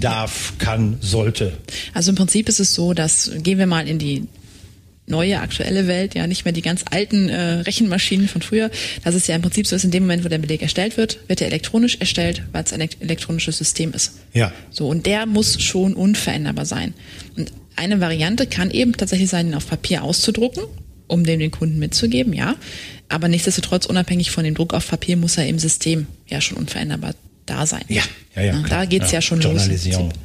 darf, 0.00 0.54
kann, 0.58 0.96
sollte. 1.00 1.52
Also 1.94 2.10
im 2.10 2.16
Prinzip 2.16 2.48
ist 2.48 2.60
es 2.60 2.74
so, 2.74 2.92
dass 2.92 3.30
gehen 3.38 3.58
wir 3.58 3.66
mal 3.66 3.86
in 3.88 3.98
die 3.98 4.26
neue, 5.06 5.40
aktuelle 5.40 5.86
Welt, 5.86 6.14
ja 6.14 6.26
nicht 6.26 6.44
mehr 6.44 6.52
die 6.52 6.62
ganz 6.62 6.84
alten 6.90 7.28
äh, 7.28 7.60
Rechenmaschinen 7.60 8.28
von 8.28 8.42
früher. 8.42 8.70
Das 9.04 9.14
ist 9.14 9.28
ja 9.28 9.36
im 9.36 9.42
Prinzip 9.42 9.66
so, 9.66 9.76
dass 9.76 9.84
in 9.84 9.90
dem 9.90 10.04
Moment, 10.04 10.24
wo 10.24 10.28
der 10.28 10.38
Beleg 10.38 10.62
erstellt 10.62 10.96
wird, 10.96 11.18
wird 11.28 11.40
er 11.40 11.48
elektronisch 11.48 11.96
erstellt, 12.00 12.42
weil 12.52 12.64
es 12.64 12.72
ein 12.72 12.88
elektronisches 13.00 13.58
System 13.58 13.92
ist. 13.92 14.14
Ja. 14.32 14.52
So, 14.70 14.88
und 14.88 15.06
der 15.06 15.26
muss 15.26 15.62
schon 15.62 15.94
unveränderbar 15.94 16.64
sein. 16.64 16.94
Und 17.36 17.52
eine 17.76 18.00
Variante 18.00 18.46
kann 18.46 18.70
eben 18.70 18.92
tatsächlich 18.92 19.28
sein, 19.28 19.48
ihn 19.48 19.54
auf 19.54 19.68
Papier 19.68 20.04
auszudrucken, 20.04 20.64
um 21.06 21.24
dem 21.24 21.38
den 21.38 21.50
Kunden 21.50 21.78
mitzugeben, 21.78 22.32
ja. 22.32 22.56
Aber 23.08 23.28
nichtsdestotrotz, 23.28 23.84
unabhängig 23.86 24.30
von 24.30 24.44
dem 24.44 24.54
Druck 24.54 24.72
auf 24.72 24.88
Papier, 24.88 25.16
muss 25.16 25.36
er 25.36 25.46
im 25.46 25.58
System 25.58 26.06
ja 26.26 26.40
schon 26.40 26.56
unveränderbar 26.56 27.14
da 27.46 27.66
sein. 27.66 27.84
Ja, 27.88 28.02
ja, 28.34 28.42
ja. 28.42 28.52
Da 28.54 28.66
klar. 28.66 28.86
geht's 28.86 29.12
ja, 29.12 29.20
schon 29.20 29.40
Journalisierung. 29.40 30.08
los. 30.08 30.18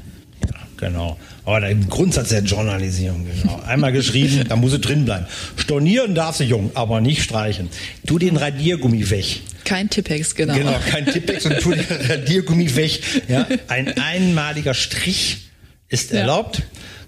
Genau. 0.79 1.17
Aber 1.45 1.59
der 1.59 1.75
Grundsatz 1.75 2.29
der 2.29 2.41
Journalisierung, 2.43 3.25
genau. 3.25 3.61
Einmal 3.65 3.91
geschrieben, 3.91 4.45
da 4.47 4.55
muss 4.55 4.71
es 4.73 4.81
drin 4.81 5.03
bleiben. 5.05 5.25
Stornieren 5.57 6.15
darf 6.15 6.37
sie 6.37 6.45
jung, 6.45 6.71
aber 6.73 7.01
nicht 7.01 7.21
streichen. 7.21 7.69
Tu 8.07 8.17
den 8.17 8.37
Radiergummi 8.37 9.09
weg. 9.09 9.41
Kein 9.65 9.89
Tippex, 9.89 10.35
genau. 10.35 10.53
Genau, 10.55 10.75
kein 10.89 11.05
Tippex 11.05 11.45
und 11.45 11.59
tu 11.59 11.71
den 11.71 11.85
Radiergummi 12.09 12.75
weg. 12.75 13.01
Ja, 13.27 13.45
ein 13.67 13.97
einmaliger 13.97 14.73
Strich 14.73 15.49
ist 15.89 16.11
Ja. 16.11 16.19
erlaubt. 16.21 16.61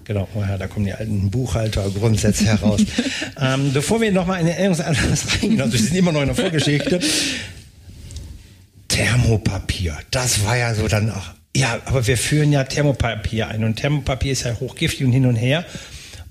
Genau, 0.04 0.28
oh 0.34 0.40
ja, 0.40 0.58
da 0.58 0.66
kommen 0.66 0.84
die 0.84 0.92
alten 0.92 1.30
Buchhaltergrundsätze 1.30 2.44
heraus. 2.44 2.80
ähm, 3.40 3.72
bevor 3.72 4.00
wir 4.00 4.10
nochmal 4.12 4.40
in 4.40 4.46
den 4.46 4.54
Erinnerungsanlass 4.56 5.26
reingehen, 5.40 5.60
also 5.60 5.72
wir 5.72 5.80
sind 5.80 5.96
immer 5.96 6.10
noch 6.12 6.20
in 6.22 6.26
der 6.26 6.34
Vorgeschichte. 6.36 6.98
Thermopapier, 8.88 9.96
das 10.10 10.44
war 10.44 10.56
ja 10.56 10.74
so 10.74 10.88
dann 10.88 11.10
auch. 11.10 11.30
Ja, 11.54 11.80
aber 11.84 12.06
wir 12.06 12.16
führen 12.16 12.52
ja 12.52 12.64
Thermopapier 12.64 13.48
ein 13.48 13.64
und 13.64 13.76
Thermopapier 13.76 14.32
ist 14.32 14.44
ja 14.44 14.58
hochgiftig 14.58 15.06
und 15.06 15.12
hin 15.12 15.26
und 15.26 15.36
her. 15.36 15.64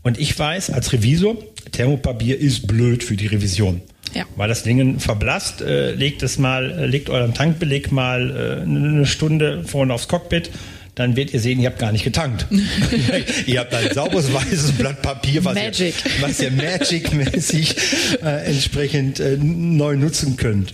Und 0.04 0.20
ich 0.20 0.38
weiß 0.38 0.72
als 0.72 0.94
Revisor, 0.94 1.38
Thermopapier 1.72 2.40
ist 2.40 2.66
blöd 2.68 3.04
für 3.04 3.16
die 3.16 3.28
Revision. 3.28 3.82
Ja. 4.14 4.26
Weil 4.36 4.50
das 4.50 4.64
Ding 4.64 5.00
verblasst, 5.00 5.62
äh, 5.62 5.92
legt 5.92 6.24
es 6.24 6.38
mal, 6.38 6.72
äh, 6.72 6.86
legt 6.86 7.10
euren 7.10 7.34
Tankbeleg 7.34 7.92
mal 7.92 8.58
äh, 8.60 8.62
eine 8.64 9.06
Stunde 9.06 9.64
vorne 9.64 9.94
aufs 9.94 10.08
Cockpit, 10.08 10.50
dann 10.96 11.16
werdet 11.16 11.34
ihr 11.34 11.40
sehen, 11.40 11.60
ihr 11.60 11.70
habt 11.70 11.80
gar 11.80 11.92
nicht 11.92 12.04
getankt. 12.04 12.48
ihr 13.46 13.60
habt 13.60 13.74
ein 13.74 13.94
sauberes 13.94 14.34
weißes 14.34 14.74
Blatt 14.74 15.02
Papier, 15.02 15.46
was 15.46 15.56
Magic. 15.56 15.94
ihr, 16.04 16.12
was 16.22 16.42
ihr 16.42 16.52
Magic-mäßig 16.52 17.76
äh, 18.24 18.46
entsprechend 18.48 19.20
äh, 19.20 19.38
neu 19.38 19.96
nutzen 19.96 20.36
könnt. 20.36 20.74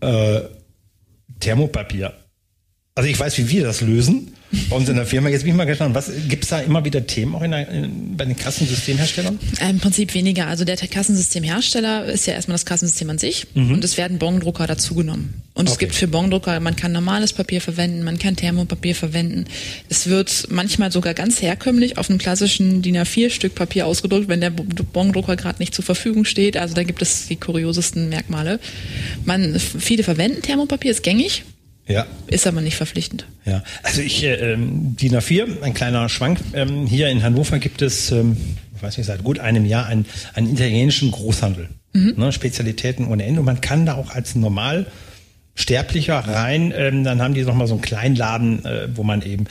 Äh, 0.00 0.40
Thermopapier. 1.40 2.12
Also 2.98 3.08
ich 3.10 3.20
weiß, 3.20 3.38
wie 3.38 3.48
wir 3.48 3.62
das 3.62 3.80
lösen 3.80 4.32
bei 4.70 4.74
uns 4.76 4.88
in 4.88 4.96
der 4.96 5.06
Firma. 5.06 5.28
Jetzt 5.28 5.42
bin 5.42 5.52
ich 5.52 5.56
mal 5.56 5.66
gespannt, 5.66 5.94
was 5.94 6.10
gibt 6.28 6.42
es 6.42 6.50
da 6.50 6.58
immer 6.58 6.84
wieder 6.84 7.06
Themen 7.06 7.36
auch 7.36 7.42
in 7.42 7.52
der, 7.52 7.68
in, 7.68 8.16
bei 8.16 8.24
den 8.24 8.36
Kassensystemherstellern? 8.36 9.38
Äh, 9.60 9.70
Im 9.70 9.78
Prinzip 9.78 10.14
weniger. 10.14 10.48
Also 10.48 10.64
der 10.64 10.76
Kassensystemhersteller 10.76 12.06
ist 12.06 12.26
ja 12.26 12.32
erstmal 12.32 12.54
das 12.54 12.66
Kassensystem 12.66 13.08
an 13.10 13.18
sich 13.18 13.46
und 13.54 13.84
es 13.84 13.96
werden 13.98 14.18
Bongdrucker 14.18 14.66
dazugenommen. 14.66 15.34
Und 15.54 15.68
es 15.68 15.74
Okay. 15.74 15.84
gibt 15.84 15.94
für 15.96 16.08
Bongdrucker, 16.08 16.58
man 16.58 16.74
kann 16.74 16.90
normales 16.92 17.32
Papier 17.32 17.60
verwenden, 17.60 18.02
man 18.02 18.18
kann 18.18 18.34
Thermopapier 18.34 18.94
verwenden. 18.96 19.44
Es 19.88 20.08
wird 20.08 20.48
manchmal 20.50 20.90
sogar 20.90 21.14
ganz 21.14 21.40
herkömmlich 21.40 21.98
auf 21.98 22.10
einem 22.10 22.18
klassischen 22.18 22.82
DIN 22.82 22.96
A4-Stück 22.96 23.54
Papier 23.54 23.86
ausgedruckt, 23.86 24.26
wenn 24.28 24.40
der 24.40 24.50
Bo- 24.50 24.64
Bongdrucker 24.92 25.36
gerade 25.36 25.58
nicht 25.60 25.74
zur 25.74 25.84
Verfügung 25.84 26.24
steht. 26.24 26.56
Also 26.56 26.74
da 26.74 26.82
gibt 26.82 27.00
es 27.02 27.28
die 27.28 27.36
kuriosesten 27.36 28.08
Merkmale. 28.08 28.58
Man, 29.24 29.58
viele 29.60 30.02
verwenden 30.02 30.42
Thermopapier, 30.42 30.90
ist 30.90 31.02
gängig, 31.04 31.44
Ja. 31.88 32.06
ist 32.26 32.46
aber 32.46 32.60
nicht 32.60 32.76
verpflichtend. 32.76 33.26
Ja, 33.46 33.62
also 33.82 34.02
ich, 34.02 34.22
äh, 34.22 34.34
ähm, 34.52 34.94
DIN 34.96 35.16
A4, 35.16 35.62
ein 35.62 35.74
kleiner 35.74 36.08
Schwank. 36.08 36.38
Ähm, 36.52 36.86
hier 36.86 37.08
in 37.08 37.22
Hannover 37.22 37.58
gibt 37.58 37.82
es, 37.82 38.12
ähm, 38.12 38.36
ich 38.76 38.82
weiß 38.82 38.98
nicht, 38.98 39.06
seit 39.06 39.24
gut 39.24 39.38
einem 39.38 39.64
Jahr 39.64 39.86
einen, 39.86 40.06
einen 40.34 40.52
italienischen 40.52 41.10
Großhandel. 41.10 41.68
Ne, 41.94 42.32
Spezialitäten 42.32 43.08
ohne 43.08 43.24
Ende. 43.24 43.40
Und 43.40 43.46
man 43.46 43.60
kann 43.60 43.86
da 43.86 43.94
auch 43.94 44.10
als 44.10 44.34
normal 44.34 44.86
Sterblicher 45.54 46.18
rein, 46.18 46.72
ähm, 46.76 47.02
dann 47.02 47.20
haben 47.20 47.34
die 47.34 47.42
noch 47.42 47.54
mal 47.54 47.66
so 47.66 47.74
einen 47.74 47.82
kleinen 47.82 48.14
Laden, 48.14 48.64
äh, 48.64 48.88
wo 48.94 49.02
man 49.02 49.22
eben 49.22 49.46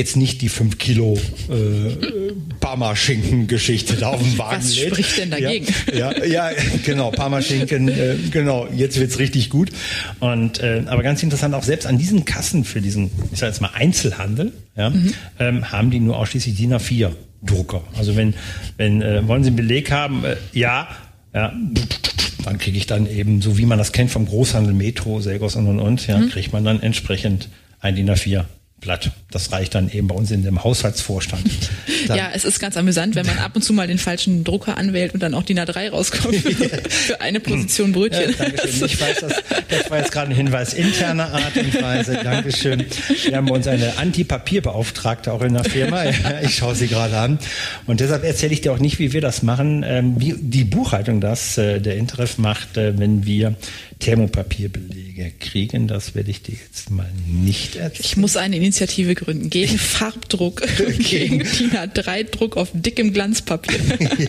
jetzt 0.00 0.16
nicht 0.16 0.40
die 0.40 0.48
5 0.48 0.78
Kilo 0.78 1.18
äh, 1.48 2.32
Parma-Schinken-Geschichte 2.60 3.96
da 3.96 4.08
auf 4.08 4.22
dem 4.22 4.38
Wagen 4.38 4.62
Was 4.62 4.76
lädt. 4.76 4.88
spricht 4.88 5.18
denn 5.18 5.30
dagegen? 5.30 5.66
Ja, 5.94 6.16
ja, 6.24 6.50
ja 6.50 6.50
genau, 6.84 7.10
Parmaschinken, 7.10 7.88
äh, 7.88 8.16
genau, 8.30 8.66
jetzt 8.74 8.98
wird's 8.98 9.18
richtig 9.18 9.50
gut. 9.50 9.70
Und 10.18 10.60
äh, 10.60 10.82
aber 10.86 11.02
ganz 11.02 11.22
interessant, 11.22 11.54
auch 11.54 11.62
selbst 11.62 11.86
an 11.86 11.98
diesen 11.98 12.24
Kassen 12.24 12.64
für 12.64 12.80
diesen, 12.80 13.10
ich 13.30 13.38
sag 13.38 13.48
jetzt 13.48 13.60
mal 13.60 13.70
Einzelhandel, 13.74 14.52
ja, 14.76 14.92
ähm, 15.38 15.70
haben 15.70 15.90
die 15.90 16.00
nur 16.00 16.16
ausschließlich 16.16 16.56
DIN 16.56 16.74
A4 16.74 17.10
Drucker. 17.42 17.82
Also 17.96 18.16
wenn, 18.16 18.34
wenn 18.76 19.02
äh, 19.02 19.26
wollen 19.26 19.42
Sie 19.44 19.48
einen 19.48 19.56
Beleg 19.56 19.90
haben, 19.90 20.24
äh, 20.24 20.36
ja, 20.52 20.88
ja, 21.34 21.52
dann 22.44 22.58
kriege 22.58 22.78
ich 22.78 22.86
dann 22.86 23.06
eben, 23.08 23.42
so 23.42 23.58
wie 23.58 23.66
man 23.66 23.78
das 23.78 23.92
kennt 23.92 24.10
vom 24.10 24.26
Großhandel, 24.26 24.72
Metro, 24.72 25.20
Selgos 25.20 25.56
und 25.56 25.66
und 25.66 25.78
und, 25.78 26.06
ja, 26.06 26.20
kriegt 26.26 26.52
man 26.52 26.64
dann 26.64 26.82
entsprechend 26.82 27.48
ein 27.80 27.96
DIN 27.96 28.10
A4 28.10 28.44
Blatt. 28.80 29.10
Das 29.30 29.52
reicht 29.52 29.74
dann 29.74 29.90
eben 29.90 30.08
bei 30.08 30.14
uns 30.14 30.30
in 30.30 30.42
dem 30.42 30.62
Haushaltsvorstand. 30.64 31.48
Dann, 32.08 32.18
ja, 32.18 32.30
es 32.34 32.44
ist 32.44 32.58
ganz 32.58 32.76
amüsant, 32.76 33.14
wenn 33.14 33.26
man 33.26 33.38
ab 33.38 33.52
und 33.54 33.62
zu 33.62 33.72
mal 33.72 33.86
den 33.86 33.98
falschen 33.98 34.42
Drucker 34.42 34.76
anwählt 34.76 35.14
und 35.14 35.22
dann 35.22 35.34
auch 35.34 35.44
DIN 35.44 35.58
A3 35.58 35.90
rauskommt 35.90 36.36
für 36.88 37.20
eine 37.20 37.38
Position 37.40 37.92
Brötchen. 37.92 38.30
Ja, 38.30 38.44
Dankeschön. 38.44 38.86
Ich 38.86 39.00
weiß, 39.00 39.20
das, 39.20 39.32
das 39.68 39.90
war 39.90 39.98
jetzt 39.98 40.12
gerade 40.12 40.30
ein 40.30 40.36
Hinweis 40.36 40.74
interner 40.74 41.32
Art 41.32 41.56
und 41.56 41.80
Weise. 41.80 42.18
Dankeschön. 42.22 42.84
Wir 43.24 43.36
haben 43.36 43.46
bei 43.46 43.54
uns 43.54 43.66
eine 43.66 43.98
Anti-Papierbeauftragte 43.98 45.32
auch 45.32 45.42
in 45.42 45.54
der 45.54 45.64
Firma. 45.64 46.04
Ich 46.42 46.56
schaue 46.56 46.74
sie 46.74 46.86
gerade 46.86 47.18
an. 47.18 47.38
Und 47.86 48.00
deshalb 48.00 48.24
erzähle 48.24 48.52
ich 48.52 48.60
dir 48.60 48.72
auch 48.72 48.78
nicht, 48.78 48.98
wie 48.98 49.12
wir 49.12 49.20
das 49.20 49.42
machen, 49.42 49.84
ähm, 49.86 50.18
wie 50.18 50.34
die 50.38 50.64
Buchhaltung 50.64 51.20
das, 51.20 51.58
äh, 51.58 51.80
der 51.80 51.96
Interef 51.96 52.38
macht, 52.38 52.76
äh, 52.76 52.98
wenn 52.98 53.26
wir 53.26 53.56
Thermopapierbelege 54.00 55.32
kriegen. 55.38 55.86
Das 55.86 56.14
werde 56.14 56.30
ich 56.30 56.42
dir 56.42 56.54
jetzt 56.54 56.90
mal 56.90 57.10
nicht 57.26 57.76
erzählen. 57.76 58.04
Ich 58.04 58.16
muss 58.16 58.36
eine 58.36 58.56
Initiative 58.56 59.14
gründen 59.20 59.50
gegen 59.50 59.78
Farbdruck, 59.78 60.62
gegen 60.98 61.38
DIN 61.40 61.70
A3-Druck 61.72 62.56
auf 62.56 62.70
dickem 62.72 63.12
Glanzpapier. 63.12 63.78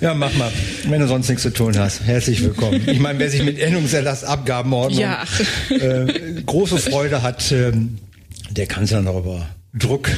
Ja, 0.00 0.14
mach 0.14 0.32
mal, 0.34 0.52
wenn 0.86 1.00
du 1.00 1.08
sonst 1.08 1.28
nichts 1.28 1.42
zu 1.42 1.50
tun 1.52 1.76
hast. 1.76 2.04
Herzlich 2.04 2.40
willkommen. 2.44 2.80
Ich 2.86 3.00
meine, 3.00 3.18
wer 3.18 3.28
sich 3.28 3.42
mit 3.42 3.58
Änderungserlass, 3.58 4.22
Abgabenordnung 4.22 5.00
Ja. 5.00 5.24
äh, 5.68 6.42
große 6.46 6.78
Freude 6.78 7.22
hat, 7.22 7.50
ähm, 7.50 7.98
der 8.50 8.66
kann 8.66 8.86
sich 8.86 8.94
dann 8.96 9.08
auch 9.08 9.18
über 9.18 9.48
Druck, 9.74 10.10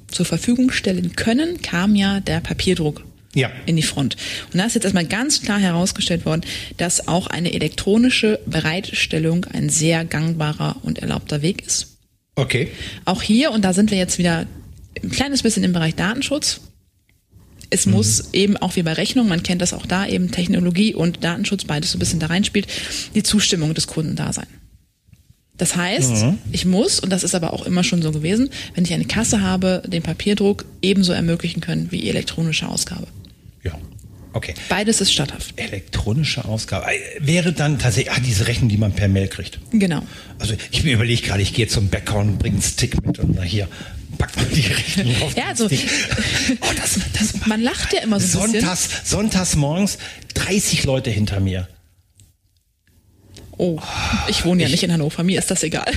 zur 0.07 0.25
Verfügung 0.25 0.71
stellen 0.71 1.15
können, 1.15 1.61
kam 1.61 1.95
ja 1.95 2.19
der 2.19 2.39
Papierdruck 2.41 3.03
Ja. 3.35 3.51
in 3.65 3.75
die 3.75 3.83
Front. 3.83 4.17
Und 4.51 4.59
da 4.59 4.65
ist 4.65 4.73
jetzt 4.75 4.83
erstmal 4.85 5.05
ganz 5.05 5.41
klar 5.41 5.59
herausgestellt 5.59 6.25
worden, 6.25 6.41
dass 6.77 7.07
auch 7.07 7.27
eine 7.27 7.53
elektronische 7.53 8.39
Bereitstellung 8.45 9.45
ein 9.45 9.69
sehr 9.69 10.05
gangbarer 10.05 10.77
und 10.83 10.99
erlaubter 10.99 11.41
Weg 11.41 11.65
ist. 11.65 11.97
Okay. 12.35 12.69
Auch 13.05 13.21
hier, 13.21 13.51
und 13.51 13.63
da 13.63 13.73
sind 13.73 13.91
wir 13.91 13.97
jetzt 13.97 14.17
wieder 14.17 14.45
ein 15.01 15.11
kleines 15.11 15.43
bisschen 15.43 15.63
im 15.63 15.73
Bereich 15.73 15.95
Datenschutz. 15.95 16.61
Es 17.69 17.85
muss 17.85 18.33
eben 18.33 18.57
auch 18.57 18.75
wie 18.75 18.83
bei 18.83 18.93
Rechnung, 18.93 19.27
man 19.27 19.43
kennt 19.43 19.61
das 19.61 19.73
auch 19.73 19.85
da, 19.85 20.07
eben 20.07 20.31
Technologie 20.31 20.95
und 20.95 21.23
Datenschutz, 21.23 21.65
beides 21.65 21.91
so 21.91 21.97
ein 21.97 21.99
bisschen 21.99 22.19
da 22.19 22.27
reinspielt, 22.27 22.67
die 23.13 23.23
Zustimmung 23.23 23.73
des 23.73 23.87
Kunden 23.87 24.15
da 24.15 24.33
sein. 24.33 24.47
Das 25.59 25.75
heißt, 25.75 26.25
ich 26.53 26.65
muss, 26.65 27.01
und 27.01 27.11
das 27.11 27.23
ist 27.23 27.35
aber 27.35 27.51
auch 27.51 27.65
immer 27.65 27.83
schon 27.83 28.01
so 28.01 28.11
gewesen, 28.11 28.49
wenn 28.75 28.85
ich 28.85 28.93
eine 28.93 29.05
Kasse 29.05 29.41
habe, 29.41 29.83
den 29.85 30.01
Papierdruck 30.01 30.63
ebenso 30.81 31.11
ermöglichen 31.11 31.59
können 31.59 31.91
wie 31.91 32.07
elektronische 32.09 32.67
Ausgabe. 32.67 33.07
Ja. 33.61 33.73
Okay. 34.31 34.53
Beides 34.69 35.01
ist 35.01 35.11
statthaft. 35.11 35.59
Elektronische 35.59 36.45
Ausgabe. 36.45 36.85
Äh, 36.85 36.99
Wäre 37.19 37.51
dann 37.51 37.77
tatsächlich, 37.77 38.13
ah, 38.13 38.21
diese 38.25 38.47
Rechnung, 38.47 38.69
die 38.69 38.77
man 38.77 38.93
per 38.93 39.09
Mail 39.09 39.27
kriegt. 39.27 39.59
Genau. 39.71 40.01
Also 40.39 40.53
ich 40.71 40.83
mir 40.85 40.93
überlege 40.93 41.21
gerade, 41.21 41.41
ich 41.41 41.53
gehe 41.53 41.67
zum 41.67 41.89
Bäcker 41.89 42.19
und 42.19 42.39
bringe 42.39 42.55
einen 42.55 42.63
Stick 42.63 43.05
mit 43.05 43.19
und 43.19 43.35
na 43.35 43.41
hier, 43.41 43.67
pack 44.19 44.35
mal 44.35 44.45
die 44.45 44.61
Rechnung 44.61 45.21
auf 45.23 45.35
Ja, 45.35 45.45
also. 45.47 45.65
Oh, 45.65 46.71
das, 46.75 46.99
das 47.13 47.33
man 47.47 47.61
lacht 47.61 47.93
ja 47.93 48.01
immer 48.01 48.19
so 48.19 48.41
ein 48.41 48.51
bisschen. 48.51 48.61
Sonntags, 48.61 48.89
sonntags 49.05 49.55
morgens 49.55 49.97
30 50.35 50.83
Leute 50.83 51.09
hinter 51.09 51.39
mir. 51.39 51.67
Oh, 53.61 53.77
ich 54.29 54.45
wohne 54.45 54.63
ja 54.63 54.69
nicht 54.69 54.83
in 54.83 54.93
Hannover, 54.93 55.21
mir 55.21 55.37
ist 55.37 55.51
das 55.51 55.63
egal. 55.63 55.83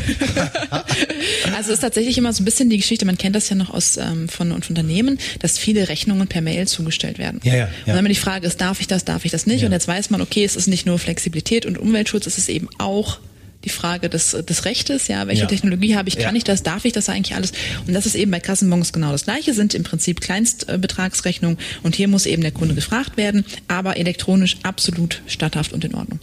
also 1.56 1.68
es 1.70 1.74
ist 1.74 1.80
tatsächlich 1.80 2.18
immer 2.18 2.32
so 2.32 2.42
ein 2.42 2.44
bisschen 2.44 2.68
die 2.68 2.76
Geschichte, 2.76 3.04
man 3.04 3.16
kennt 3.16 3.36
das 3.36 3.48
ja 3.50 3.54
noch 3.54 3.72
aus 3.72 3.98
ähm, 3.98 4.28
von, 4.28 4.50
von 4.50 4.62
Unternehmen, 4.68 5.16
dass 5.38 5.58
viele 5.58 5.88
Rechnungen 5.88 6.26
per 6.26 6.40
Mail 6.40 6.66
zugestellt 6.66 7.18
werden. 7.18 7.40
Ja, 7.44 7.54
ja, 7.54 7.64
Und 7.66 7.70
ja. 7.70 7.92
dann 7.92 7.98
immer 7.98 8.08
die 8.08 8.16
Frage 8.16 8.48
ist, 8.48 8.60
darf 8.60 8.80
ich 8.80 8.88
das, 8.88 9.04
darf 9.04 9.24
ich 9.24 9.30
das 9.30 9.46
nicht? 9.46 9.60
Ja. 9.60 9.66
Und 9.66 9.72
jetzt 9.72 9.86
weiß 9.86 10.10
man, 10.10 10.20
okay, 10.20 10.42
es 10.42 10.56
ist 10.56 10.66
nicht 10.66 10.86
nur 10.86 10.98
Flexibilität 10.98 11.64
und 11.64 11.78
Umweltschutz, 11.78 12.26
es 12.26 12.36
ist 12.36 12.48
eben 12.48 12.68
auch 12.78 13.20
die 13.64 13.68
Frage 13.68 14.08
des, 14.08 14.30
des 14.32 14.64
Rechtes, 14.64 15.08
ja, 15.08 15.26
welche 15.26 15.42
Ja. 15.42 15.46
Technologie 15.48 15.96
habe 15.96 16.08
ich, 16.08 16.16
kann 16.16 16.34
Ja. 16.34 16.38
ich 16.38 16.44
das, 16.44 16.62
darf 16.62 16.84
ich 16.84 16.92
das 16.92 17.08
eigentlich 17.08 17.34
alles? 17.36 17.52
Und 17.86 17.94
das 17.94 18.06
ist 18.06 18.14
eben 18.16 18.30
bei 18.30 18.40
Kassenbons 18.40 18.92
genau 18.92 19.12
das 19.12 19.24
Gleiche, 19.24 19.54
sind 19.54 19.74
im 19.74 19.82
Prinzip 19.84 20.20
Kleinstbetragsrechnungen 20.20 21.58
und 21.82 21.94
hier 21.96 22.08
muss 22.08 22.26
eben 22.26 22.42
der 22.42 22.52
Kunde 22.52 22.74
gefragt 22.74 23.16
werden, 23.16 23.44
aber 23.68 23.96
elektronisch 23.96 24.56
absolut 24.62 25.22
statthaft 25.26 25.72
und 25.72 25.84
in 25.84 25.94
Ordnung. 25.94 26.18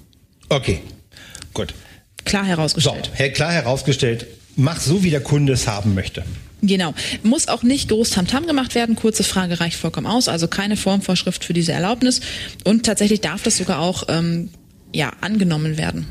Okay, 0.49 0.81
gut. 1.53 1.73
Klar 2.25 2.43
So, 2.43 2.49
herausgestellt. 2.49 3.11
her- 3.13 3.31
klar 3.31 3.51
herausgestellt, 3.53 4.27
mach 4.55 4.79
so, 4.79 5.03
wie 5.03 5.09
der 5.09 5.21
Kunde 5.21 5.53
es 5.53 5.67
haben 5.67 5.93
möchte. 5.95 6.23
Genau. 6.61 6.93
Muss 7.23 7.47
auch 7.47 7.63
nicht 7.63 7.87
groß 7.87 8.09
Tamtam 8.09 8.45
gemacht 8.45 8.75
werden. 8.75 8.95
Kurze 8.95 9.23
Frage 9.23 9.61
reicht 9.61 9.77
vollkommen 9.77 10.05
aus. 10.07 10.27
Also 10.27 10.49
keine 10.49 10.75
Formvorschrift 10.75 11.45
für 11.45 11.53
diese 11.53 11.71
Erlaubnis. 11.71 12.19
Und 12.65 12.85
tatsächlich 12.85 13.21
darf 13.21 13.43
das 13.43 13.55
sogar 13.55 13.79
auch 13.79 14.03
ähm, 14.09 14.49
ja, 14.93 15.13
angenommen 15.21 15.77
werden. 15.77 16.07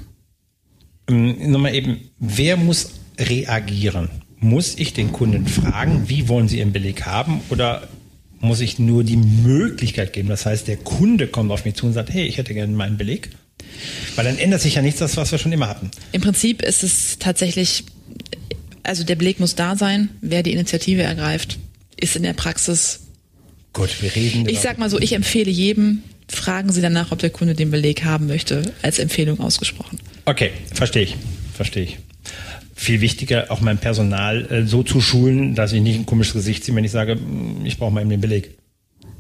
Ähm, 1.08 1.50
Nochmal 1.50 1.74
eben, 1.74 2.10
wer 2.18 2.56
muss 2.56 2.92
reagieren? 3.18 4.10
Muss 4.40 4.76
ich 4.78 4.92
den 4.92 5.12
Kunden 5.12 5.46
fragen, 5.46 6.08
wie 6.08 6.28
wollen 6.28 6.48
sie 6.48 6.58
ihren 6.58 6.72
Beleg 6.72 7.06
haben 7.06 7.40
oder 7.50 7.88
muss 8.40 8.60
ich 8.60 8.78
nur 8.78 9.02
die 9.02 9.16
Möglichkeit 9.16 10.12
geben? 10.12 10.28
Das 10.28 10.46
heißt, 10.46 10.68
der 10.68 10.76
Kunde 10.76 11.26
kommt 11.26 11.50
auf 11.50 11.64
mich 11.64 11.74
zu 11.74 11.86
und 11.86 11.92
sagt, 11.92 12.10
hey, 12.10 12.26
ich 12.26 12.38
hätte 12.38 12.54
gerne 12.54 12.72
meinen 12.72 12.96
Beleg. 12.96 13.30
Weil 14.14 14.24
dann 14.24 14.38
ändert 14.38 14.60
sich 14.60 14.76
ja 14.76 14.82
nichts, 14.82 15.00
das, 15.00 15.16
was 15.16 15.32
wir 15.32 15.38
schon 15.38 15.52
immer 15.52 15.68
hatten. 15.68 15.90
Im 16.12 16.20
Prinzip 16.20 16.62
ist 16.62 16.84
es 16.84 17.18
tatsächlich, 17.18 17.84
also 18.84 19.02
der 19.02 19.16
Beleg 19.16 19.40
muss 19.40 19.56
da 19.56 19.76
sein. 19.76 20.10
Wer 20.20 20.44
die 20.44 20.52
Initiative 20.52 21.02
ergreift, 21.02 21.58
ist 21.96 22.14
in 22.14 22.22
der 22.22 22.32
Praxis. 22.32 23.00
Gut, 23.72 24.02
wir 24.02 24.14
reden. 24.14 24.48
Ich 24.48 24.60
sag 24.60 24.78
mal 24.78 24.88
so, 24.90 25.00
ich 25.00 25.12
empfehle 25.14 25.50
jedem, 25.50 26.02
fragen 26.28 26.72
Sie 26.72 26.80
danach, 26.80 27.10
ob 27.10 27.18
der 27.18 27.30
Kunde 27.30 27.54
den 27.54 27.70
Beleg 27.70 28.04
haben 28.04 28.26
möchte, 28.26 28.72
als 28.82 28.98
Empfehlung 28.98 29.40
ausgesprochen. 29.40 29.98
Okay, 30.28 30.50
verstehe 30.74 31.02
ich. 31.04 31.16
Verstehe 31.54 31.84
ich. 31.84 31.98
Viel 32.74 33.00
wichtiger, 33.00 33.46
auch 33.50 33.60
mein 33.60 33.78
Personal 33.78 34.46
äh, 34.52 34.66
so 34.66 34.82
zu 34.82 35.00
schulen, 35.00 35.54
dass 35.54 35.72
ich 35.72 35.80
nicht 35.80 35.98
ein 35.98 36.06
komisches 36.06 36.34
Gesicht 36.34 36.64
ziehe, 36.64 36.76
wenn 36.76 36.84
ich 36.84 36.90
sage, 36.92 37.16
"Mm, 37.16 37.64
ich 37.64 37.78
brauche 37.78 37.90
mal 37.90 38.02
eben 38.02 38.10
den 38.10 38.20
Beleg. 38.20 38.50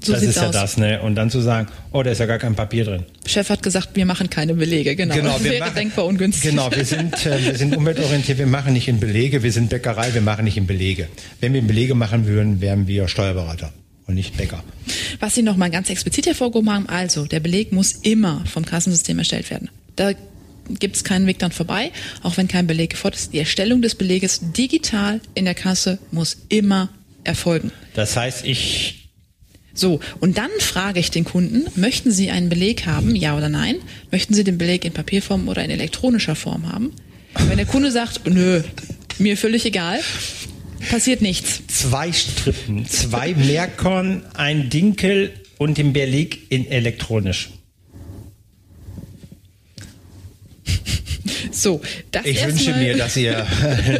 So 0.04 0.12
das 0.12 0.22
ist 0.22 0.36
ja 0.36 0.46
aus. 0.46 0.52
das, 0.52 0.76
ne? 0.76 1.00
Und 1.02 1.16
dann 1.16 1.28
zu 1.28 1.40
sagen, 1.40 1.66
oh, 1.90 2.02
da 2.04 2.10
ist 2.12 2.18
ja 2.18 2.26
gar 2.26 2.38
kein 2.38 2.54
Papier 2.54 2.84
drin. 2.84 3.02
Chef 3.26 3.48
hat 3.50 3.62
gesagt, 3.64 3.88
wir 3.94 4.06
machen 4.06 4.30
keine 4.30 4.54
Belege. 4.54 4.94
Genau. 4.94 5.14
das 5.16 5.42
wir 5.42 5.50
wäre 5.50 5.64
machen- 5.64 5.74
denkbar 5.74 6.04
ungünstig. 6.06 6.50
Genau, 6.50 6.70
wir 6.70 6.84
sind, 6.84 7.26
äh, 7.26 7.44
wir 7.44 7.56
sind 7.56 7.74
umweltorientiert, 7.76 8.38
wir 8.38 8.46
machen 8.46 8.74
nicht 8.74 8.86
in 8.86 9.00
Belege, 9.00 9.42
wir 9.42 9.50
sind 9.50 9.70
Bäckerei, 9.70 10.14
wir 10.14 10.20
machen 10.20 10.44
nicht 10.44 10.56
in 10.56 10.66
Belege. 10.68 11.08
Wenn 11.40 11.52
wir 11.52 11.60
in 11.60 11.66
Belege 11.66 11.94
machen 11.96 12.26
würden, 12.26 12.60
wären 12.60 12.86
wir 12.86 13.08
Steuerberater 13.08 13.72
und 14.06 14.14
nicht 14.14 14.36
Bäcker. 14.36 14.62
Was 15.18 15.34
Sie 15.34 15.42
nochmal 15.42 15.70
ganz 15.70 15.90
explizit 15.90 16.26
hervorgehoben 16.26 16.70
haben, 16.72 16.88
also 16.88 17.24
der 17.26 17.40
Beleg 17.40 17.72
muss 17.72 17.92
immer 17.92 18.44
vom 18.46 18.64
Kassensystem 18.64 19.18
erstellt 19.18 19.50
werden. 19.50 19.68
Da 19.96 20.12
gibt 20.78 20.96
es 20.96 21.04
keinen 21.04 21.26
Weg 21.26 21.38
dran 21.38 21.52
vorbei, 21.52 21.90
auch 22.22 22.36
wenn 22.36 22.48
kein 22.48 22.66
Beleg 22.66 22.90
gefordert 22.90 23.20
ist. 23.20 23.32
Die 23.32 23.38
Erstellung 23.38 23.82
des 23.82 23.94
Beleges 23.94 24.40
digital 24.52 25.20
in 25.34 25.44
der 25.44 25.54
Kasse 25.54 25.98
muss 26.10 26.36
immer 26.48 26.88
erfolgen. 27.24 27.72
Das 27.94 28.16
heißt, 28.16 28.44
ich, 28.44 29.10
So, 29.74 30.00
und 30.20 30.38
dann 30.38 30.50
frage 30.60 30.98
ich 30.98 31.10
den 31.10 31.24
Kunden, 31.24 31.66
möchten 31.76 32.10
Sie 32.10 32.30
einen 32.30 32.48
Beleg 32.48 32.86
haben, 32.86 33.14
ja 33.14 33.36
oder 33.36 33.48
nein? 33.48 33.76
Möchten 34.10 34.34
Sie 34.34 34.44
den 34.44 34.58
Beleg 34.58 34.84
in 34.84 34.92
Papierform 34.92 35.48
oder 35.48 35.64
in 35.64 35.70
elektronischer 35.70 36.34
Form 36.34 36.72
haben? 36.72 36.92
Wenn 37.46 37.56
der 37.58 37.66
Kunde 37.66 37.92
sagt, 37.92 38.26
nö, 38.28 38.62
mir 39.18 39.36
völlig 39.36 39.64
egal, 39.66 40.00
passiert 40.90 41.22
nichts. 41.22 41.62
zwei 41.68 42.12
Strippen, 42.12 42.86
zwei 42.88 43.34
Meerkorn, 43.34 44.22
ein 44.34 44.70
Dinkel 44.70 45.32
und 45.58 45.78
den 45.78 45.92
Beleg 45.92 46.50
in 46.50 46.66
elektronisch. 46.70 47.50
So, 51.58 51.80
das 52.12 52.24
Ich 52.24 52.46
wünsche 52.46 52.72
mir, 52.74 52.96
dass 52.96 53.16
ihr, 53.16 53.44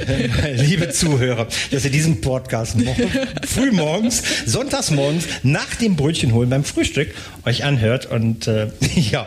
liebe 0.55 0.91
Zuhörer, 0.91 1.49
dass 1.73 1.85
ihr 1.85 1.91
diesen 1.91 2.21
Podcast 2.21 2.77
morgen, 2.79 3.11
früh 3.47 3.73
morgens, 3.73 4.23
sonntags 4.47 4.93
morgens, 4.93 5.25
nach 5.43 5.75
dem 5.75 5.97
Brötchen 5.97 6.33
holen 6.35 6.51
beim 6.51 6.63
Frühstück 6.63 7.13
euch 7.45 7.65
anhört 7.65 8.07
und 8.07 8.47
äh, 8.47 8.69
ja 8.95 9.27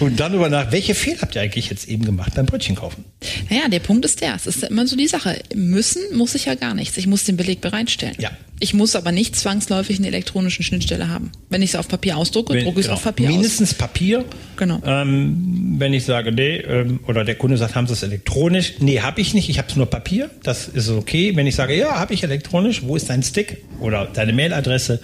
und 0.00 0.20
dann 0.20 0.34
über 0.34 0.50
nach, 0.50 0.72
welche 0.72 0.94
Fehler 0.94 1.22
habt 1.22 1.36
ihr 1.36 1.40
eigentlich 1.40 1.70
jetzt 1.70 1.88
eben 1.88 2.04
gemacht 2.04 2.34
beim 2.34 2.44
Brötchen 2.44 2.76
kaufen? 2.76 3.06
Naja, 3.48 3.68
der 3.68 3.80
Punkt 3.80 4.04
ist 4.04 4.20
der, 4.20 4.34
es 4.34 4.46
ist 4.46 4.64
immer 4.64 4.86
so 4.86 4.94
die 4.94 5.08
Sache. 5.08 5.40
Müssen 5.54 6.02
muss 6.14 6.34
ich 6.34 6.44
ja 6.44 6.54
gar 6.54 6.74
nichts. 6.74 6.98
Ich 6.98 7.06
muss 7.06 7.24
den 7.24 7.38
Beleg 7.38 7.62
bereitstellen. 7.62 8.16
Ja. 8.18 8.30
Ich 8.58 8.72
muss 8.72 8.96
aber 8.96 9.12
nicht 9.12 9.36
zwangsläufig 9.36 9.98
eine 9.98 10.06
elektronische 10.06 10.62
Schnittstelle 10.62 11.10
haben. 11.10 11.30
Wenn 11.50 11.60
ich 11.60 11.70
es 11.70 11.76
auf 11.76 11.88
Papier 11.88 12.16
ausdrucke, 12.16 12.54
drucke 12.54 12.80
ich 12.80 12.86
es 12.86 12.86
genau, 12.86 12.94
auf 12.94 13.04
Papier 13.04 13.28
aus. 13.28 13.32
Mindestens 13.32 13.74
Papier. 13.74 14.24
Genau. 14.56 14.80
Ähm, 14.84 15.76
wenn 15.78 15.92
ich 15.92 16.04
sage, 16.04 16.32
nee, 16.32 16.56
ähm, 16.56 17.00
oder 17.06 17.24
der 17.24 17.36
Kunde 17.36 17.56
sagt, 17.56 17.74
haben 17.74 17.86
Sie 17.86 17.92
es 17.92 18.02
elektronisch? 18.02 18.74
Nee, 18.80 19.00
habe 19.00 19.20
ich 19.20 19.34
nicht, 19.34 19.48
ich 19.48 19.58
habe 19.58 19.68
es 19.68 19.76
nur 19.76 19.86
Papier. 19.86 20.30
Das 20.42 20.68
ist 20.68 20.88
okay. 20.88 21.34
Wenn 21.36 21.46
ich 21.46 21.54
sage, 21.54 21.76
ja, 21.76 21.98
habe 21.98 22.14
ich 22.14 22.22
elektronisch, 22.22 22.82
wo 22.82 22.96
ist 22.96 23.10
dein 23.10 23.22
Stick 23.22 23.64
oder 23.80 24.06
deine 24.06 24.32
Mailadresse? 24.32 25.00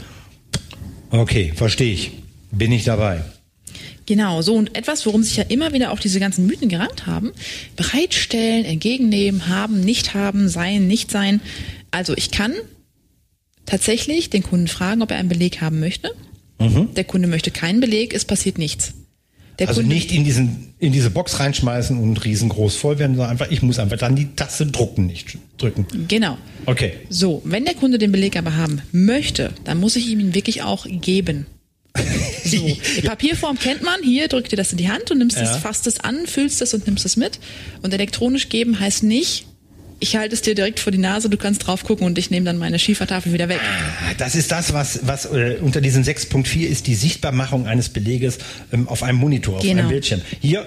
Okay, 1.11 1.53
verstehe 1.55 1.93
ich. 1.93 2.13
Bin 2.51 2.73
ich 2.73 2.85
dabei. 2.85 3.23
Genau, 4.07 4.43
so 4.43 4.55
und 4.55 4.77
etwas, 4.77 5.07
worum 5.07 5.23
sich 5.23 5.37
ja 5.37 5.45
immer 5.45 5.73
wieder 5.73 5.93
auch 5.93 6.01
diese 6.01 6.19
ganzen 6.19 6.47
Mythen 6.47 6.69
gerannt 6.69 7.07
haben. 7.07 7.33
Bereitstellen, 7.77 8.65
entgegennehmen, 8.65 9.49
haben, 9.49 9.81
nicht 9.81 10.15
haben, 10.15 10.49
sein, 10.49 10.87
nicht 10.87 11.11
sein. 11.11 11.41
Also 11.91 12.15
ich 12.17 12.31
kann 12.31 12.53
tatsächlich 13.65 14.29
den 14.29 14.43
Kunden 14.43 14.69
fragen, 14.69 15.03
ob 15.03 15.11
er 15.11 15.19
einen 15.19 15.29
Beleg 15.29 15.61
haben 15.61 15.81
möchte. 15.81 16.11
Der 16.95 17.05
Kunde 17.05 17.27
möchte 17.27 17.51
keinen 17.51 17.81
Beleg, 17.81 18.15
es 18.15 18.25
passiert 18.25 18.57
nichts. 18.57 18.95
Der 19.59 19.69
Also 19.69 19.81
Kunde, 19.83 19.95
nicht 19.95 20.13
in, 20.13 20.25
diesen, 20.25 20.73
in 20.79 20.93
diese 20.93 21.11
Box 21.11 21.39
reinschmeißen 21.39 21.97
und 21.99 22.25
riesengroß 22.25 22.75
voll 22.77 22.99
werden, 22.99 23.17
sondern 23.17 23.31
einfach, 23.33 23.51
ich 23.51 23.63
muss 23.63 23.79
einfach 23.79 23.99
dann 23.99 24.17
die 24.17 24.29
Taste 24.35 24.67
drucken, 24.67 25.07
nicht 25.07 25.37
drücken. 25.59 25.87
Genau. 26.09 26.39
Okay. 26.67 26.95
So, 27.11 27.43
wenn 27.45 27.65
der 27.65 27.75
Kunde 27.75 27.99
den 27.99 28.13
Beleg 28.13 28.37
aber 28.37 28.57
haben 28.57 28.81
möchte, 28.93 29.53
dann 29.65 29.79
muss 29.79 29.97
ich 29.97 30.09
ihm 30.09 30.21
ihn 30.21 30.35
wirklich 30.35 30.63
auch 30.63 30.87
geben. 30.89 31.47
So, 32.45 32.77
die 32.97 33.03
Papierform 33.03 33.57
kennt 33.57 33.83
man. 33.85 34.03
Hier 34.03 34.27
drück 34.27 34.49
dir 34.49 34.57
das 34.57 34.73
in 34.73 34.79
die 34.79 34.89
Hand 34.91 35.13
und 35.13 35.19
nimmst 35.19 35.37
Ja. 35.37 35.45
es, 35.45 35.57
fasst 35.59 35.87
es 35.87 36.01
an, 36.01 36.27
füllst 36.27 36.61
es 36.61 36.75
und 36.75 36.87
nimmst 36.87 37.07
es 37.07 37.17
mit. 37.17 37.39
Und 37.83 37.95
elektronisch 37.95 38.49
geben 38.49 38.81
heißt 38.81 39.05
nicht, 39.05 39.47
ich 40.03 40.17
halte 40.17 40.35
es 40.35 40.43
dir 40.43 40.55
direkt 40.55 40.81
vor 40.81 40.91
die 40.93 40.99
Nase, 40.99 41.31
du 41.31 41.37
kannst 41.37 41.67
drauf 41.67 41.85
gucken 41.85 42.05
und 42.07 42.19
ich 42.19 42.31
nehme 42.31 42.45
dann 42.45 42.59
meine 42.59 42.79
Schiefertafel 42.79 43.33
wieder 43.33 43.49
weg. 43.49 43.61
Das 44.19 44.35
ist 44.35 44.51
das, 44.51 44.73
was, 44.73 45.01
was 45.07 45.27
äh, 45.27 45.57
unter 45.61 45.81
diesen 45.81 46.05
6.4 46.05 46.67
ist, 46.67 46.87
die 46.89 46.95
Sichtbarmachung 46.95 47.67
eines 47.67 47.89
Beleges 47.89 48.39
ähm, 48.73 48.89
auf 48.89 49.03
einem 49.03 49.19
Monitor, 49.19 49.57
auf 49.59 49.63
Genau. 49.63 49.81
einem 49.81 49.89
Bildschirm. 49.89 50.21
Hier, 50.41 50.67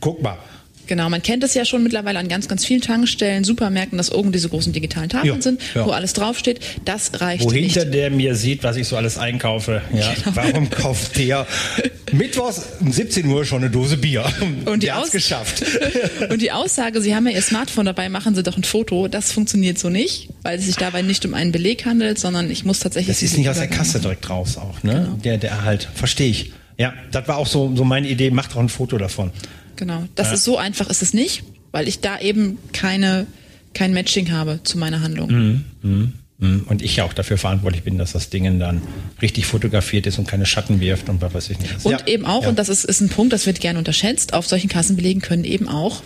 guck 0.00 0.22
mal. 0.22 0.38
Genau, 0.86 1.08
man 1.08 1.22
kennt 1.22 1.42
es 1.42 1.54
ja 1.54 1.64
schon 1.64 1.82
mittlerweile 1.82 2.18
an 2.18 2.28
ganz, 2.28 2.46
ganz 2.46 2.66
vielen 2.66 2.82
Tankstellen, 2.82 3.42
Supermärkten, 3.42 3.96
dass 3.96 4.12
oben 4.12 4.32
diese 4.32 4.50
großen 4.50 4.70
digitalen 4.74 5.08
Tafeln 5.08 5.36
Ja, 5.36 5.40
sind, 5.40 5.62
ja. 5.74 5.86
wo 5.86 5.92
alles 5.92 6.12
draufsteht. 6.12 6.60
Das 6.84 7.22
reicht 7.22 7.42
Wo 7.44 7.50
nicht. 7.50 7.72
hinter 7.72 7.86
der 7.90 8.10
mir 8.10 8.34
sieht, 8.34 8.62
was 8.64 8.76
ich 8.76 8.86
so 8.86 8.96
alles 8.98 9.16
einkaufe. 9.16 9.80
Ja. 9.94 10.12
Genau. 10.12 10.36
Warum 10.36 10.68
kauft 10.68 11.16
der 11.16 11.46
mittwochs 12.16 12.62
um 12.80 12.90
17 12.92 13.26
Uhr 13.26 13.44
schon 13.44 13.62
eine 13.62 13.70
Dose 13.70 13.96
Bier? 13.96 14.24
Und 14.64 14.82
die 14.82 14.92
hat's 14.92 15.10
geschafft. 15.10 15.62
Und 16.30 16.40
die 16.42 16.52
Aussage, 16.52 17.00
Sie 17.00 17.14
haben 17.14 17.26
ja 17.26 17.34
Ihr 17.34 17.42
Smartphone 17.42 17.86
dabei, 17.86 18.08
machen 18.08 18.34
Sie 18.34 18.42
doch 18.42 18.56
ein 18.56 18.64
Foto, 18.64 19.08
das 19.08 19.32
funktioniert 19.32 19.78
so 19.78 19.88
nicht, 19.90 20.28
weil 20.42 20.58
es 20.58 20.66
sich 20.66 20.76
dabei 20.76 21.02
nicht 21.02 21.24
um 21.26 21.34
einen 21.34 21.52
Beleg 21.52 21.84
handelt, 21.86 22.18
sondern 22.18 22.50
ich 22.50 22.64
muss 22.64 22.78
tatsächlich. 22.80 23.14
Das 23.16 23.22
ist 23.22 23.36
nicht 23.36 23.48
aus 23.48 23.58
der 23.58 23.68
Kasse 23.68 24.00
direkt 24.00 24.28
raus 24.30 24.56
auch, 24.56 24.82
ne? 24.82 25.02
Genau. 25.04 25.16
Der, 25.24 25.38
der 25.38 25.62
halt, 25.64 25.88
verstehe 25.94 26.30
ich. 26.30 26.52
Ja, 26.78 26.92
das 27.12 27.28
war 27.28 27.36
auch 27.36 27.46
so, 27.46 27.74
so 27.76 27.84
meine 27.84 28.08
Idee, 28.08 28.30
macht 28.30 28.52
doch 28.52 28.60
ein 28.60 28.68
Foto 28.68 28.98
davon. 28.98 29.30
Genau. 29.76 30.04
Das 30.14 30.28
Ja. 30.28 30.34
ist 30.34 30.44
so 30.44 30.56
einfach 30.58 30.90
ist 30.90 31.02
es 31.02 31.14
nicht, 31.14 31.44
weil 31.72 31.86
ich 31.88 32.00
da 32.00 32.18
eben 32.20 32.58
keine, 32.72 33.26
kein 33.74 33.92
Matching 33.92 34.32
habe 34.32 34.60
zu 34.64 34.78
meiner 34.78 35.00
Handlung. 35.00 35.64
Mhm. 35.82 36.12
Und 36.40 36.82
ich 36.82 36.96
ja 36.96 37.04
auch 37.04 37.12
dafür 37.12 37.38
verantwortlich 37.38 37.84
bin, 37.84 37.96
dass 37.96 38.12
das 38.12 38.28
Ding 38.28 38.58
dann 38.58 38.82
richtig 39.22 39.46
fotografiert 39.46 40.06
ist 40.06 40.18
und 40.18 40.26
keine 40.26 40.46
Schatten 40.46 40.80
wirft 40.80 41.08
und 41.08 41.22
was 41.22 41.32
weiß 41.32 41.50
ich 41.50 41.58
nicht. 41.60 41.84
Und 41.84 41.92
Ja. 41.92 42.06
eben 42.06 42.26
auch, 42.26 42.42
Ja. 42.42 42.48
und 42.48 42.58
das 42.58 42.68
ist, 42.68 42.84
ist 42.84 43.00
ein 43.00 43.08
Punkt, 43.08 43.32
das 43.32 43.46
wird 43.46 43.60
gerne 43.60 43.78
unterschätzt, 43.78 44.34
auf 44.34 44.46
solchen 44.46 44.68
Kassenbelegen 44.68 45.22
können 45.22 45.44
eben 45.44 45.68
auch 45.68 46.02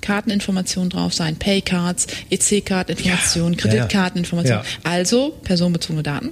Karteninformationen 0.00 0.88
drauf 0.88 1.12
sein, 1.12 1.36
Paycards, 1.36 2.06
EC-Karteninformationen, 2.30 3.52
Ja. 3.54 3.60
Kreditkarteninformationen, 3.60 4.62
also 4.84 5.38
personenbezogene 5.44 6.02
Daten. 6.02 6.30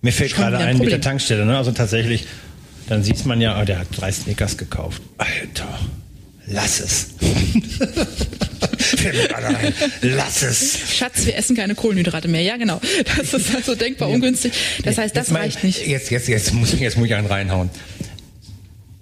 Mir 0.00 0.12
fällt 0.12 0.30
Schon 0.30 0.40
gerade 0.40 0.58
ein 0.58 0.68
ein 0.68 0.78
mit 0.78 0.90
der 0.90 1.00
Tankstelle, 1.02 1.44
ne? 1.44 1.56
Also 1.58 1.72
tatsächlich, 1.72 2.26
dann 2.88 3.02
sieht 3.02 3.24
man 3.26 3.40
ja, 3.42 3.54
ah, 3.56 3.64
der 3.64 3.78
hat 3.78 3.88
drei 3.92 4.10
Snickers 4.10 4.56
gekauft. 4.56 5.02
Alter, 5.18 5.78
lass 6.46 6.80
es. 6.80 7.08
Lass 10.02 10.42
es. 10.42 10.78
Schatz, 10.96 11.26
wir 11.26 11.36
essen 11.36 11.56
keine 11.56 11.74
Kohlenhydrate 11.74 12.28
mehr. 12.28 12.42
Ja, 12.42 12.56
genau. 12.56 12.80
Das 13.16 13.34
ist 13.34 13.54
also 13.54 13.74
denkbar 13.74 14.08
ungünstig. 14.08 14.52
Das 14.82 14.98
heißt, 14.98 15.16
das 15.16 15.28
Jetzt 15.28 15.36
reicht 15.36 15.64
nicht. 15.64 15.86
Jetzt, 15.86 16.10
jetzt, 16.10 16.28
jetzt 16.28 16.52
muss 16.52 16.72
ich, 16.72 16.80
jetzt 16.80 16.96
muss 16.96 17.06
ich 17.06 17.14
einen 17.14 17.26
reinhauen. 17.26 17.70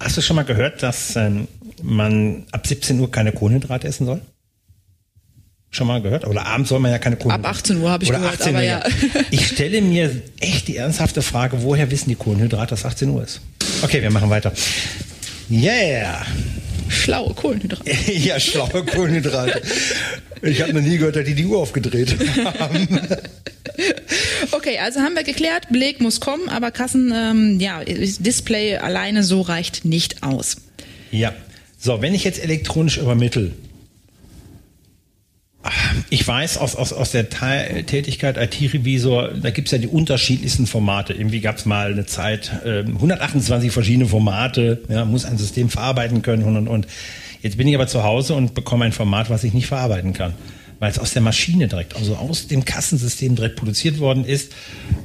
Hast 0.01 0.17
du 0.17 0.21
schon 0.21 0.37
mal 0.37 0.45
gehört, 0.45 0.83
dass 0.83 1.17
ähm, 1.17 1.47
man 1.83 2.47
ab 2.53 2.67
17 2.67 2.99
Uhr 2.99 3.11
keine 3.11 3.33
Kohlenhydrate 3.33 3.87
essen 3.87 4.07
soll? 4.07 4.21
Schon 5.71 5.87
mal 5.87 6.03
gehört? 6.03 6.27
Oder 6.27 6.45
abends 6.47 6.69
soll 6.69 6.81
man 6.81 6.91
ja 6.91 6.99
keine 6.99 7.17
Kohlenhydrate. 7.17 7.49
Ab 7.49 7.57
18 7.57 7.77
Uhr 7.79 7.91
habe 7.91 8.05
ich 8.05 8.11
Oder 8.11 8.19
gehört, 8.19 8.41
18 8.41 8.49
aber 8.55 8.59
Uhr, 8.59 8.69
ja. 8.69 8.85
Ich 9.31 9.47
stelle 9.49 9.81
mir 9.81 10.23
echt 10.41 10.69
die 10.69 10.77
ernsthafte 10.77 11.23
Frage, 11.23 11.63
woher 11.63 11.91
wissen 11.91 12.09
die 12.09 12.15
Kohlenhydrate, 12.15 12.71
dass 12.71 12.85
18 12.85 13.09
Uhr 13.09 13.23
ist? 13.23 13.41
Okay, 13.83 14.03
wir 14.03 14.11
machen 14.11 14.29
weiter. 14.29 14.53
Yeah! 15.51 16.27
Schlaue 16.93 17.35
Kohlenhydrate. 17.35 17.91
ja, 18.13 18.39
schlaue 18.39 18.85
Kohlenhydrate. 18.85 19.63
Ich 20.43 20.61
habe 20.61 20.73
noch 20.73 20.81
nie 20.81 20.99
gehört, 20.99 21.17
dass 21.17 21.25
die 21.25 21.35
die 21.35 21.47
Uhr 21.47 21.59
aufgedreht 21.59 22.17
haben. 22.59 22.89
Okay, 24.51 24.79
also 24.79 25.01
haben 25.01 25.15
wir 25.15 25.25
geklärt, 25.25 25.69
Beleg 25.71 26.01
muss 26.01 26.21
kommen, 26.21 26.51
aber 26.51 26.71
Kassen, 26.71 27.11
ähm, 27.15 27.59
ja, 27.59 27.81
Display 27.85 28.77
alleine 28.77 29.25
so 29.25 29.41
reicht 29.41 29.87
nicht 29.87 30.23
aus. 30.23 30.57
Ja. 31.11 31.33
So, 31.79 32.03
wenn 32.03 32.15
ich 32.15 32.23
jetzt 32.23 32.43
elektronisch 32.43 32.99
übermittel, 32.99 33.53
ich 36.11 36.27
weiß 36.27 36.59
aus, 36.59 36.75
aus, 36.75 36.92
aus 36.92 37.12
der 37.12 37.31
Teil 37.31 37.85
Tätigkeit 37.85 38.37
IT-Revisor, 38.37 39.29
da 39.35 39.51
gibt's 39.51 39.70
ja 39.70 39.79
die 39.79 39.87
unterschiedlichsten 39.87 40.66
Formate. 40.66 41.12
Irgendwie 41.12 41.40
gab's 41.40 41.66
mal 41.66 41.92
eine 41.92 42.07
Zeit, 42.07 42.53
ähm, 42.64 42.96
128 42.96 43.70
verschiedene 43.70 44.07
Formate, 44.07 44.83
ja, 44.88 45.05
muss 45.05 45.25
ein 45.25 45.38
System 45.38 45.68
verarbeiten 45.68 46.22
können 46.22 46.42
und 46.42 46.57
und 46.57 46.68
und. 46.68 46.87
Jetzt 47.42 47.57
bin 47.57 47.68
ich 47.68 47.75
aber 47.75 47.87
zu 47.87 48.03
Hause 48.03 48.35
und 48.35 48.55
bekomme 48.55 48.85
ein 48.85 48.92
Format, 48.92 49.31
was 49.31 49.44
ich 49.44 49.53
nicht 49.53 49.66
verarbeiten 49.66 50.12
kann, 50.12 50.35
weil 50.79 50.90
es 50.90 50.98
aus 50.98 51.12
der 51.12 51.22
Maschine 51.22 51.68
direkt, 51.68 51.96
also 51.96 52.16
aus 52.16 52.48
dem 52.48 52.64
Kassensystem 52.64 53.37
direkt 53.37 53.57
produziert 53.57 53.98
worden 53.98 54.25
ist. 54.25 54.53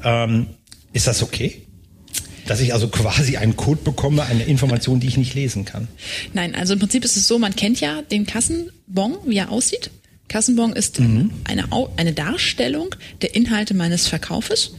Ähm, 0.04 0.48
ist 0.94 1.08
das 1.08 1.22
okay? 1.22 1.62
Dass 2.48 2.62
ich 2.62 2.74
also 2.74 2.88
quasi 2.88 3.38
einen 3.38 3.58
Code 3.58 3.82
bekomme, 3.84 4.24
eine 4.24 4.44
Information, 4.46 5.00
die 5.00 5.08
ich 5.08 5.18
nicht 5.18 5.34
lesen 5.34 5.66
kann. 5.66 5.88
Nein, 6.34 6.56
also 6.56 6.74
im 6.74 6.80
Prinzip 6.80 7.04
ist 7.06 7.18
es 7.18 7.28
so, 7.28 7.38
man 7.38 7.56
kennt 7.56 7.80
ja 7.80 8.02
den 8.02 8.26
Kassenbon, 8.26 9.18
wie 9.26 9.38
er 9.38 9.52
aussieht. 9.52 9.92
Kassenbon 10.30 10.74
ist 10.74 11.00
Mhm. 11.00 11.32
eine, 11.46 11.66
eine 11.96 12.14
Darstellung 12.14 12.96
der 13.22 13.36
Inhalte 13.36 13.74
meines 13.74 14.08
Verkaufes, 14.08 14.74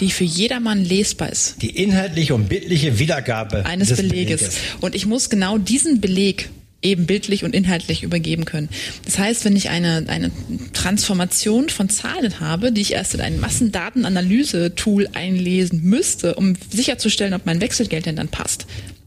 die 0.00 0.10
für 0.10 0.24
jedermann 0.24 0.84
lesbar 0.84 1.30
ist. 1.30 1.56
Die 1.62 1.70
inhaltliche 1.70 2.34
und 2.34 2.48
bildliche 2.48 2.98
Wiedergabe 2.98 3.64
eines 3.66 3.88
des 3.88 3.98
Beleges. 3.98 4.58
Und 4.80 4.94
ich 4.94 5.06
muss 5.06 5.30
genau 5.30 5.58
diesen 5.58 6.00
Beleg 6.00 6.50
eben 6.82 7.06
bildlich 7.06 7.42
und 7.44 7.54
inhaltlich 7.54 8.02
übergeben 8.02 8.44
können. 8.44 8.68
Das 9.06 9.18
heißt, 9.18 9.44
wenn 9.44 9.56
ich 9.56 9.70
eine, 9.70 10.04
eine 10.08 10.30
Transformation 10.72 11.68
von 11.68 11.88
Zahlen 11.88 12.38
habe, 12.38 12.70
die 12.70 12.82
ich 12.82 12.92
erst 12.92 13.14
in 13.14 13.20
ein 13.20 13.40
Massendatenanalyse-Tool 13.40 15.08
einlesen 15.14 15.82
müsste, 15.82 16.34
um 16.34 16.54
sicherzustellen, 16.70 17.34
ob 17.34 17.46
mein 17.46 17.60
Wechselgeld 17.60 18.06
denn 18.06 18.16
dann 18.16 18.28
passt, 18.28 18.66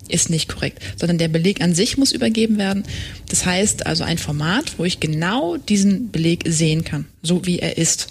ist 0.10 0.30
nicht 0.30 0.50
korrekt, 0.50 0.82
sondern 0.98 1.18
der 1.18 1.28
Beleg 1.28 1.62
an 1.62 1.74
sich 1.74 1.98
muss 1.98 2.12
übergeben 2.12 2.58
werden. 2.58 2.84
Das 3.30 3.46
heißt 3.46 3.86
also 3.86 4.04
ein 4.04 4.18
Format, 4.18 4.74
wo 4.78 4.86
ich 4.86 5.00
genau 5.00 5.58
diesen 5.58 6.12
Beleg 6.12 6.44
sehen 6.48 6.84
kann, 6.84 7.06
so 7.22 7.46
wie 7.46 7.60
er 7.60 7.78
ist. 7.78 8.10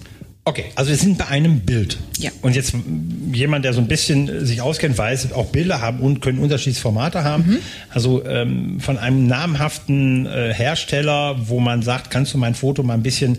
Okay, 0.48 0.64
also 0.76 0.88
wir 0.88 0.96
sind 0.96 1.18
bei 1.18 1.26
einem 1.26 1.60
Bild. 1.60 1.98
Ja. 2.18 2.30
Und 2.40 2.56
jetzt 2.56 2.72
jemand, 3.32 3.66
der 3.66 3.74
so 3.74 3.82
ein 3.82 3.86
bisschen 3.86 4.30
äh, 4.30 4.46
sich 4.46 4.62
auskennt, 4.62 4.96
weiß, 4.96 5.32
auch 5.32 5.50
Bilder 5.50 5.82
haben 5.82 6.00
und 6.00 6.22
können 6.22 6.38
unterschiedliche 6.38 6.80
Formate 6.80 7.22
haben. 7.22 7.44
Mhm. 7.46 7.58
Also 7.90 8.24
ähm, 8.24 8.80
von 8.80 8.96
einem 8.96 9.26
namhaften 9.26 10.24
äh, 10.24 10.54
Hersteller, 10.54 11.36
wo 11.48 11.60
man 11.60 11.82
sagt, 11.82 12.10
kannst 12.10 12.32
du 12.32 12.38
mein 12.38 12.54
Foto 12.54 12.82
mal 12.82 12.94
ein 12.94 13.02
bisschen 13.02 13.36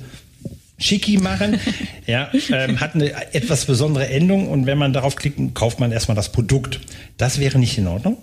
schicki 0.77 1.17
machen, 1.17 1.59
ja, 2.05 2.29
ähm, 2.51 2.79
hat 2.79 2.93
eine 2.93 3.11
etwas 3.33 3.65
besondere 3.65 4.07
Endung 4.07 4.47
und 4.47 4.67
wenn 4.67 4.77
man 4.77 4.93
darauf 4.93 5.15
klickt, 5.15 5.39
kauft 5.55 5.79
man 5.79 5.91
erstmal 5.91 6.15
das 6.15 6.31
Produkt. 6.31 6.79
Das 7.17 7.39
wäre 7.39 7.57
nicht 7.57 7.75
in 7.79 7.87
Ordnung. 7.87 8.17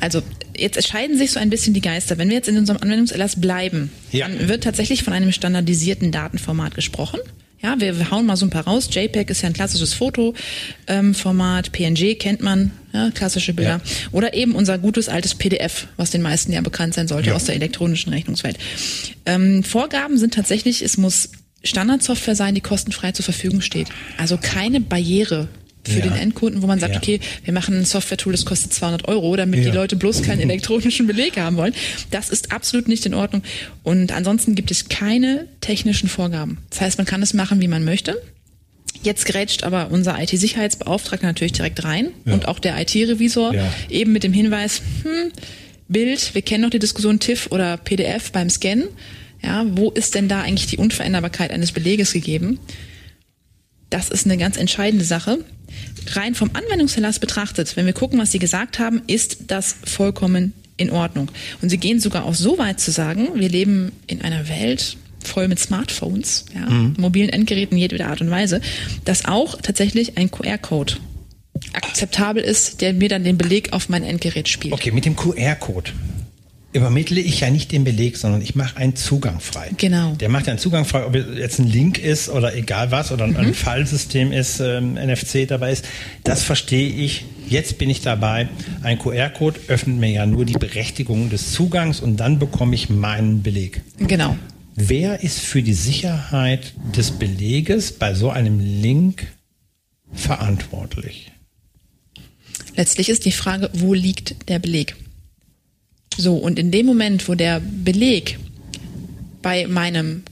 Also 0.00 0.22
jetzt 0.56 0.86
scheiden 0.88 1.16
sich 1.18 1.30
so 1.32 1.40
ein 1.40 1.50
bisschen 1.50 1.74
die 1.74 1.80
Geister. 1.80 2.18
Wenn 2.18 2.28
wir 2.28 2.36
jetzt 2.36 2.48
in 2.48 2.56
unserem 2.58 2.80
Anwendungserlass 2.82 3.40
bleiben, 3.40 3.90
Ja. 4.12 4.28
dann 4.28 4.48
wird 4.48 4.64
tatsächlich 4.64 5.02
von 5.04 5.12
einem 5.12 5.32
standardisierten 5.32 6.10
Datenformat 6.12 6.74
gesprochen. 6.74 7.20
Ja, 7.60 7.74
wir, 7.80 8.10
hauen 8.12 8.24
mal 8.24 8.36
so 8.36 8.46
ein 8.46 8.50
paar 8.50 8.68
raus. 8.68 8.88
JPEG 8.92 9.30
ist 9.30 9.42
ja 9.42 9.48
ein 9.48 9.52
klassisches 9.52 9.92
Fotoformat. 9.92 11.72
PNG 11.72 12.14
kennt 12.18 12.40
man, 12.40 12.70
ja, 12.92 13.10
klassische 13.10 13.52
Bilder. 13.52 13.80
Oder 14.12 14.34
eben 14.34 14.54
unser 14.54 14.78
gutes 14.78 15.08
altes 15.08 15.34
PDF, 15.34 15.88
was 15.96 16.10
den 16.10 16.22
meisten 16.22 16.52
ja 16.52 16.60
bekannt 16.60 16.94
sein 16.94 17.08
sollte 17.08 17.30
Ja. 17.30 17.34
aus 17.36 17.44
der 17.46 17.56
elektronischen 17.56 18.12
Rechnungswelt. 18.12 18.58
Ähm, 19.26 19.64
Vorgaben 19.64 20.18
sind 20.18 20.34
tatsächlich, 20.34 20.82
es 20.82 20.98
muss 20.98 21.30
Standardsoftware 21.64 22.36
sein, 22.36 22.54
die 22.54 22.60
kostenfrei 22.60 23.10
zur 23.10 23.24
Verfügung 23.24 23.60
steht. 23.60 23.88
Also 24.16 24.38
keine 24.40 24.80
Barriere 24.80 25.48
für 25.84 25.98
Ja. 26.00 26.06
den 26.06 26.14
Endkunden, 26.16 26.62
wo 26.62 26.66
man 26.66 26.78
sagt, 26.80 26.94
Ja. 26.94 26.98
okay, 27.00 27.20
wir 27.44 27.52
machen 27.54 27.76
ein 27.78 27.84
Software-Tool, 27.84 28.32
das 28.32 28.44
kostet 28.44 28.72
200 28.74 29.08
Euro, 29.08 29.36
damit 29.36 29.64
Ja. 29.64 29.70
die 29.70 29.76
Leute 29.76 29.96
bloß 29.96 30.22
keinen 30.22 30.40
elektronischen 30.40 31.06
Beleg 31.06 31.38
haben 31.38 31.56
wollen. 31.56 31.74
Das 32.10 32.28
ist 32.28 32.52
absolut 32.52 32.88
nicht 32.88 33.06
in 33.06 33.14
Ordnung. 33.14 33.42
Und 33.82 34.12
ansonsten 34.12 34.54
gibt 34.54 34.70
es 34.70 34.88
keine 34.88 35.46
technischen 35.60 36.08
Vorgaben. 36.08 36.58
Das 36.70 36.80
heißt, 36.80 36.98
man 36.98 37.06
kann 37.06 37.22
es 37.22 37.32
machen, 37.34 37.60
wie 37.60 37.68
man 37.68 37.84
möchte. 37.84 38.20
Jetzt 39.02 39.26
grätscht 39.26 39.62
aber 39.62 39.90
unser 39.92 40.20
IT-Sicherheitsbeauftragter 40.20 41.26
natürlich 41.26 41.52
direkt 41.52 41.84
rein 41.84 42.08
und 42.24 42.48
auch 42.48 42.58
der 42.58 42.78
IT-Revisor 42.80 43.54
eben 43.88 44.12
mit 44.12 44.24
dem 44.24 44.32
Hinweis, 44.32 44.82
hm, 45.04 45.30
Bild, 45.88 46.34
wir 46.34 46.42
kennen 46.42 46.64
noch 46.64 46.70
die 46.70 46.80
Diskussion 46.80 47.18
TIFF 47.20 47.46
oder 47.50 47.76
PDF 47.76 48.32
beim 48.32 48.50
Scannen. 48.50 48.88
Ja, 49.42 49.64
wo 49.70 49.90
ist 49.90 50.14
denn 50.16 50.28
da 50.28 50.42
eigentlich 50.42 50.66
die 50.66 50.76
Unveränderbarkeit 50.78 51.50
eines 51.52 51.70
Beleges 51.72 52.12
gegeben? 52.12 52.58
Das 53.88 54.08
ist 54.10 54.26
eine 54.26 54.36
ganz 54.36 54.56
entscheidende 54.56 55.04
Sache. 55.04 55.38
Rein 56.12 56.34
vom 56.34 56.50
Anwendungserlass 56.52 57.18
betrachtet, 57.18 57.76
wenn 57.76 57.86
wir 57.86 57.92
gucken, 57.92 58.18
was 58.18 58.32
Sie 58.32 58.38
gesagt 58.38 58.78
haben, 58.78 59.02
ist 59.06 59.44
das 59.48 59.76
vollkommen 59.84 60.52
in 60.76 60.90
Ordnung. 60.90 61.30
Und 61.60 61.68
Sie 61.68 61.78
gehen 61.78 62.00
sogar 62.00 62.24
auch 62.24 62.34
so 62.34 62.58
weit 62.58 62.80
zu 62.80 62.90
sagen, 62.90 63.28
wir 63.34 63.48
leben 63.48 63.92
in 64.06 64.22
einer 64.22 64.48
Welt 64.48 64.96
voll 65.22 65.48
mit 65.48 65.58
Smartphones, 65.58 66.46
ja, 66.54 66.68
mobilen 66.96 67.28
Endgeräten 67.28 67.76
jeder 67.76 68.08
Art 68.08 68.20
und 68.20 68.30
Weise, 68.30 68.60
dass 69.04 69.24
auch 69.24 69.60
tatsächlich 69.60 70.16
ein 70.16 70.30
QR-Code 70.30 70.94
akzeptabel 71.72 72.42
ist, 72.42 72.80
der 72.80 72.92
mir 72.92 73.08
dann 73.08 73.24
den 73.24 73.36
Beleg 73.36 73.72
auf 73.72 73.88
mein 73.88 74.04
Endgerät 74.04 74.48
spielt. 74.48 74.72
Okay, 74.72 74.92
mit 74.92 75.04
dem 75.04 75.16
QR-Code 75.16 75.90
übermittle 76.72 77.20
ich 77.20 77.40
ja 77.40 77.50
nicht 77.50 77.72
den 77.72 77.84
Beleg, 77.84 78.16
sondern 78.16 78.42
ich 78.42 78.54
mache 78.54 78.76
einen 78.76 78.94
Zugang 78.94 79.40
frei. 79.40 79.70
Genau. 79.76 80.14
Der 80.16 80.28
macht 80.28 80.48
einen 80.48 80.58
Zugang 80.58 80.84
frei, 80.84 81.06
ob 81.06 81.14
es 81.14 81.38
jetzt 81.38 81.58
ein 81.58 81.66
Link 81.66 81.98
ist 81.98 82.28
oder 82.28 82.54
egal 82.54 82.90
was 82.90 83.10
oder 83.10 83.24
ein, 83.24 83.36
ein 83.36 83.54
Fallsystem 83.54 84.32
ist, 84.32 84.60
ähm, 84.60 84.94
NFC 84.94 85.46
dabei 85.48 85.72
ist. 85.72 85.86
Das 86.24 86.42
verstehe 86.42 86.88
ich. 86.90 87.24
Jetzt 87.48 87.78
bin 87.78 87.88
ich 87.88 88.02
dabei. 88.02 88.48
Ein 88.82 88.98
QR-Code 88.98 89.60
öffnet 89.68 89.96
mir 89.96 90.10
ja 90.10 90.26
nur 90.26 90.44
die 90.44 90.52
Berechtigung 90.52 91.30
des 91.30 91.52
Zugangs 91.52 92.00
und 92.00 92.18
dann 92.18 92.38
bekomme 92.38 92.74
ich 92.74 92.90
meinen 92.90 93.42
Beleg. 93.42 93.80
Genau. 93.98 94.36
Wer 94.74 95.22
ist 95.22 95.40
für 95.40 95.62
die 95.62 95.74
Sicherheit 95.74 96.74
des 96.96 97.12
Beleges 97.12 97.92
bei 97.92 98.14
so 98.14 98.30
einem 98.30 98.60
Link 98.60 99.26
verantwortlich? 100.12 101.32
Letztlich 102.76 103.08
ist 103.08 103.24
die 103.24 103.32
Frage, 103.32 103.70
wo 103.72 103.94
liegt 103.94 104.48
der 104.48 104.58
Beleg? 104.58 104.94
So, 106.18 106.34
und 106.36 106.58
in 106.58 106.70
dem 106.72 106.84
Moment, 106.84 107.28
wo 107.28 107.34
der 107.36 107.60
Beleg 107.60 108.38
bei 109.40 109.66
meinem 109.68 110.24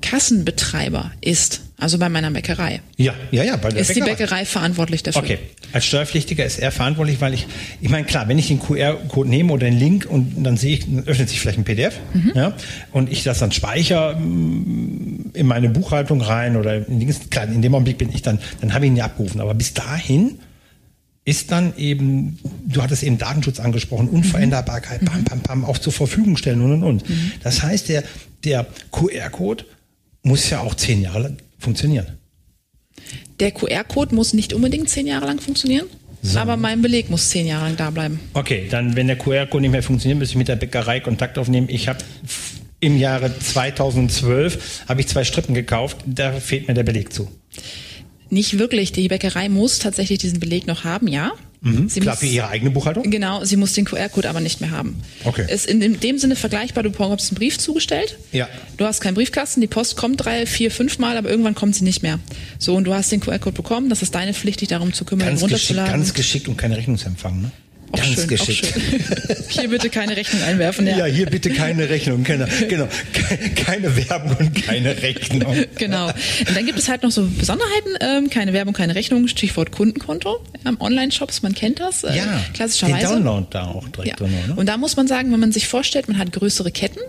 Kassenbetreiber 0.00 1.12
ist, 1.20 1.60
also 1.78 1.98
bei 1.98 2.08
meiner 2.08 2.30
Bäckerei, 2.30 2.80
Ja, 2.96 3.12
ja, 3.32 3.42
ja, 3.44 3.56
bei 3.56 3.68
der 3.68 3.80
ist 3.82 3.94
die 3.94 4.00
Bäckerei 4.00 4.46
verantwortlich 4.46 5.02
dafür. 5.02 5.20
Okay, 5.22 5.38
als 5.72 5.84
Steuerpflichtiger 5.84 6.44
ist 6.44 6.58
er 6.58 6.70
verantwortlich, 6.72 7.20
weil 7.20 7.34
ich, 7.34 7.46
ich 7.82 7.90
meine, 7.90 8.06
klar, 8.06 8.28
wenn 8.28 8.38
ich 8.38 8.48
den 8.48 8.58
QR-Code 8.60 9.28
nehme 9.28 9.52
oder 9.52 9.66
den 9.66 9.78
Link 9.78 10.06
und 10.08 10.42
dann 10.42 10.56
sehe 10.56 10.74
ich, 10.74 10.80
dann 10.86 11.06
öffnet 11.06 11.28
sich 11.28 11.38
vielleicht 11.40 11.58
ein 11.58 11.64
PDF, 11.64 11.98
Mhm. 12.14 12.32
ja, 12.34 12.54
und 12.92 13.12
ich 13.12 13.24
das 13.24 13.40
dann 13.40 13.52
speichere 13.52 14.16
mm, 14.18 15.32
in 15.34 15.46
meine 15.46 15.68
Buchhaltung 15.68 16.22
rein 16.22 16.56
oder 16.56 16.86
in 16.88 16.98
Dings, 16.98 17.20
klar, 17.28 17.44
in 17.46 17.60
dem 17.60 17.74
Augenblick 17.74 17.98
bin 17.98 18.10
ich 18.10 18.22
dann, 18.22 18.38
dann 18.62 18.72
habe 18.72 18.86
ich 18.86 18.90
ihn 18.92 18.96
ja 18.96 19.04
abgerufen. 19.04 19.42
Aber 19.42 19.52
bis 19.54 19.74
dahin 19.74 20.38
ist 21.26 21.50
dann 21.50 21.76
eben, 21.76 22.38
du 22.66 22.82
hattest 22.82 23.02
eben 23.02 23.18
Datenschutz 23.18 23.58
angesprochen, 23.60 24.08
Unveränderbarkeit, 24.08 25.04
pam, 25.04 25.24
pam, 25.24 25.40
pam, 25.40 25.64
auch 25.64 25.76
zur 25.76 25.92
Verfügung 25.92 26.36
stellen 26.36 26.60
und 26.62 26.72
und 26.72 26.82
und. 26.84 27.04
Das 27.42 27.62
heißt, 27.62 27.88
der, 27.88 28.04
der 28.44 28.64
QR-Code 28.92 29.64
muss 30.22 30.48
ja 30.48 30.60
auch 30.60 30.74
zehn 30.76 31.02
Jahre 31.02 31.22
lang 31.22 31.36
funktionieren. 31.58 32.06
Der 33.40 33.50
QR-Code 33.50 34.14
muss 34.14 34.32
nicht 34.34 34.52
unbedingt 34.54 34.88
zehn 34.88 35.08
Jahre 35.08 35.26
lang 35.26 35.40
funktionieren, 35.40 35.86
So. 36.22 36.38
aber 36.38 36.56
mein 36.56 36.80
Beleg 36.80 37.10
muss 37.10 37.28
zehn 37.28 37.46
Jahre 37.48 37.66
lang 37.66 37.76
da 37.76 37.90
bleiben. 37.90 38.20
Okay, 38.34 38.68
dann, 38.70 38.94
wenn 38.94 39.08
der 39.08 39.18
QR-Code 39.18 39.62
nicht 39.62 39.72
mehr 39.72 39.82
funktioniert, 39.82 40.20
muss 40.20 40.30
ich 40.30 40.36
mit 40.36 40.46
der 40.46 40.56
Bäckerei 40.56 41.00
Kontakt 41.00 41.38
aufnehmen. 41.38 41.66
Ich 41.68 41.88
habe 41.88 41.98
im 42.78 42.98
Jahre 42.98 43.36
2012 43.36 44.84
habe 44.88 45.00
ich 45.00 45.08
zwei 45.08 45.24
Strippen 45.24 45.54
gekauft, 45.54 45.96
da 46.06 46.32
fehlt 46.32 46.68
mir 46.68 46.74
der 46.74 46.84
Beleg 46.84 47.12
zu. 47.12 47.28
Nicht 48.30 48.58
wirklich. 48.58 48.92
Die 48.92 49.08
Bäckerei 49.08 49.48
muss 49.48 49.78
tatsächlich 49.78 50.18
diesen 50.18 50.40
Beleg 50.40 50.66
noch 50.66 50.84
haben, 50.84 51.08
ja. 51.08 51.32
Sie 51.62 51.70
Mhm. 51.70 51.88
Klar, 51.88 52.14
muss, 52.14 52.20
für 52.20 52.26
ihre 52.26 52.48
eigene 52.48 52.70
Buchhaltung? 52.70 53.10
Genau, 53.10 53.44
sie 53.44 53.56
muss 53.56 53.72
den 53.72 53.86
QR-Code 53.86 54.28
aber 54.28 54.40
nicht 54.40 54.60
mehr 54.60 54.70
haben. 54.70 55.00
Okay. 55.24 55.46
Ist 55.52 55.66
in 55.66 55.80
dem, 55.80 55.98
dem 55.98 56.18
Sinne 56.18 56.36
vergleichbar, 56.36 56.84
du 56.84 56.90
bekommst 56.90 57.30
einen 57.30 57.38
Brief 57.38 57.58
zugestellt. 57.58 58.18
Ja. 58.30 58.48
Du 58.76 58.84
hast 58.84 59.00
keinen 59.00 59.14
Briefkasten, 59.14 59.60
die 59.62 59.66
Post 59.66 59.96
kommt 59.96 60.24
drei, 60.24 60.46
vier, 60.46 60.70
fünf 60.70 60.98
Mal, 60.98 61.16
aber 61.16 61.28
irgendwann 61.28 61.54
kommt 61.54 61.74
sie 61.74 61.82
nicht 61.82 62.02
mehr. 62.02 62.20
So, 62.58 62.76
und 62.76 62.84
du 62.84 62.94
hast 62.94 63.10
den 63.10 63.20
QR-Code 63.20 63.56
bekommen, 63.56 63.88
das 63.88 64.02
ist 64.02 64.14
deine 64.14 64.32
Pflicht, 64.34 64.60
dich 64.60 64.68
darum 64.68 64.92
zu 64.92 65.04
kümmern, 65.04 65.26
Ganz 65.28 65.40
ihn 65.42 65.48
geschickt, 65.48 65.70
runterzuladen. 65.70 65.92
ganz 66.02 66.14
geschickt 66.14 66.46
und 66.48 66.56
keine 66.56 66.76
Rechnungsempfang, 66.76 67.40
ne? 67.42 67.50
Auch 67.92 67.98
ganz 68.00 68.14
schön, 68.14 68.28
geschickt. 68.28 68.74
Hier 69.48 69.68
bitte 69.68 69.90
keine 69.90 70.16
Rechnung 70.16 70.42
einwerfen. 70.42 70.86
Ja. 70.86 70.98
Ja, 70.98 71.04
hier 71.06 71.26
bitte 71.26 71.50
keine 71.50 71.88
Rechnung, 71.88 72.24
genau, 72.24 72.46
genau. 72.68 72.88
Ke- 73.12 73.50
keine 73.54 73.96
Werbung 73.96 74.36
und 74.38 74.54
keine 74.64 75.00
Rechnung. 75.02 75.56
Genau. 75.76 76.06
Und 76.08 76.56
dann 76.56 76.66
gibt 76.66 76.78
es 76.78 76.88
halt 76.88 77.02
noch 77.02 77.10
so 77.10 77.26
Besonderheiten, 77.26 77.90
ähm, 78.00 78.30
keine 78.30 78.52
Werbung, 78.52 78.74
keine 78.74 78.94
Rechnung, 78.94 79.28
Stichwort 79.28 79.72
Kundenkonto. 79.72 80.42
Ähm, 80.64 80.76
Online-Shops, 80.80 81.42
man 81.42 81.54
kennt 81.54 81.80
das 81.80 82.02
äh, 82.04 82.16
Ja, 82.16 82.24
den 82.24 82.52
klassischerweise. 82.54 83.06
Download 83.06 83.46
da 83.50 83.66
auch 83.66 83.86
direkt 83.88 84.08
Ja. 84.20 84.26
drin, 84.26 84.32
ne? 84.48 84.54
Und 84.56 84.66
da 84.66 84.76
muss 84.76 84.96
man 84.96 85.06
sagen, 85.06 85.32
wenn 85.32 85.40
man 85.40 85.52
sich 85.52 85.68
vorstellt, 85.68 86.08
man 86.08 86.18
hat 86.18 86.32
größere 86.32 86.70
Ketten, 86.70 87.00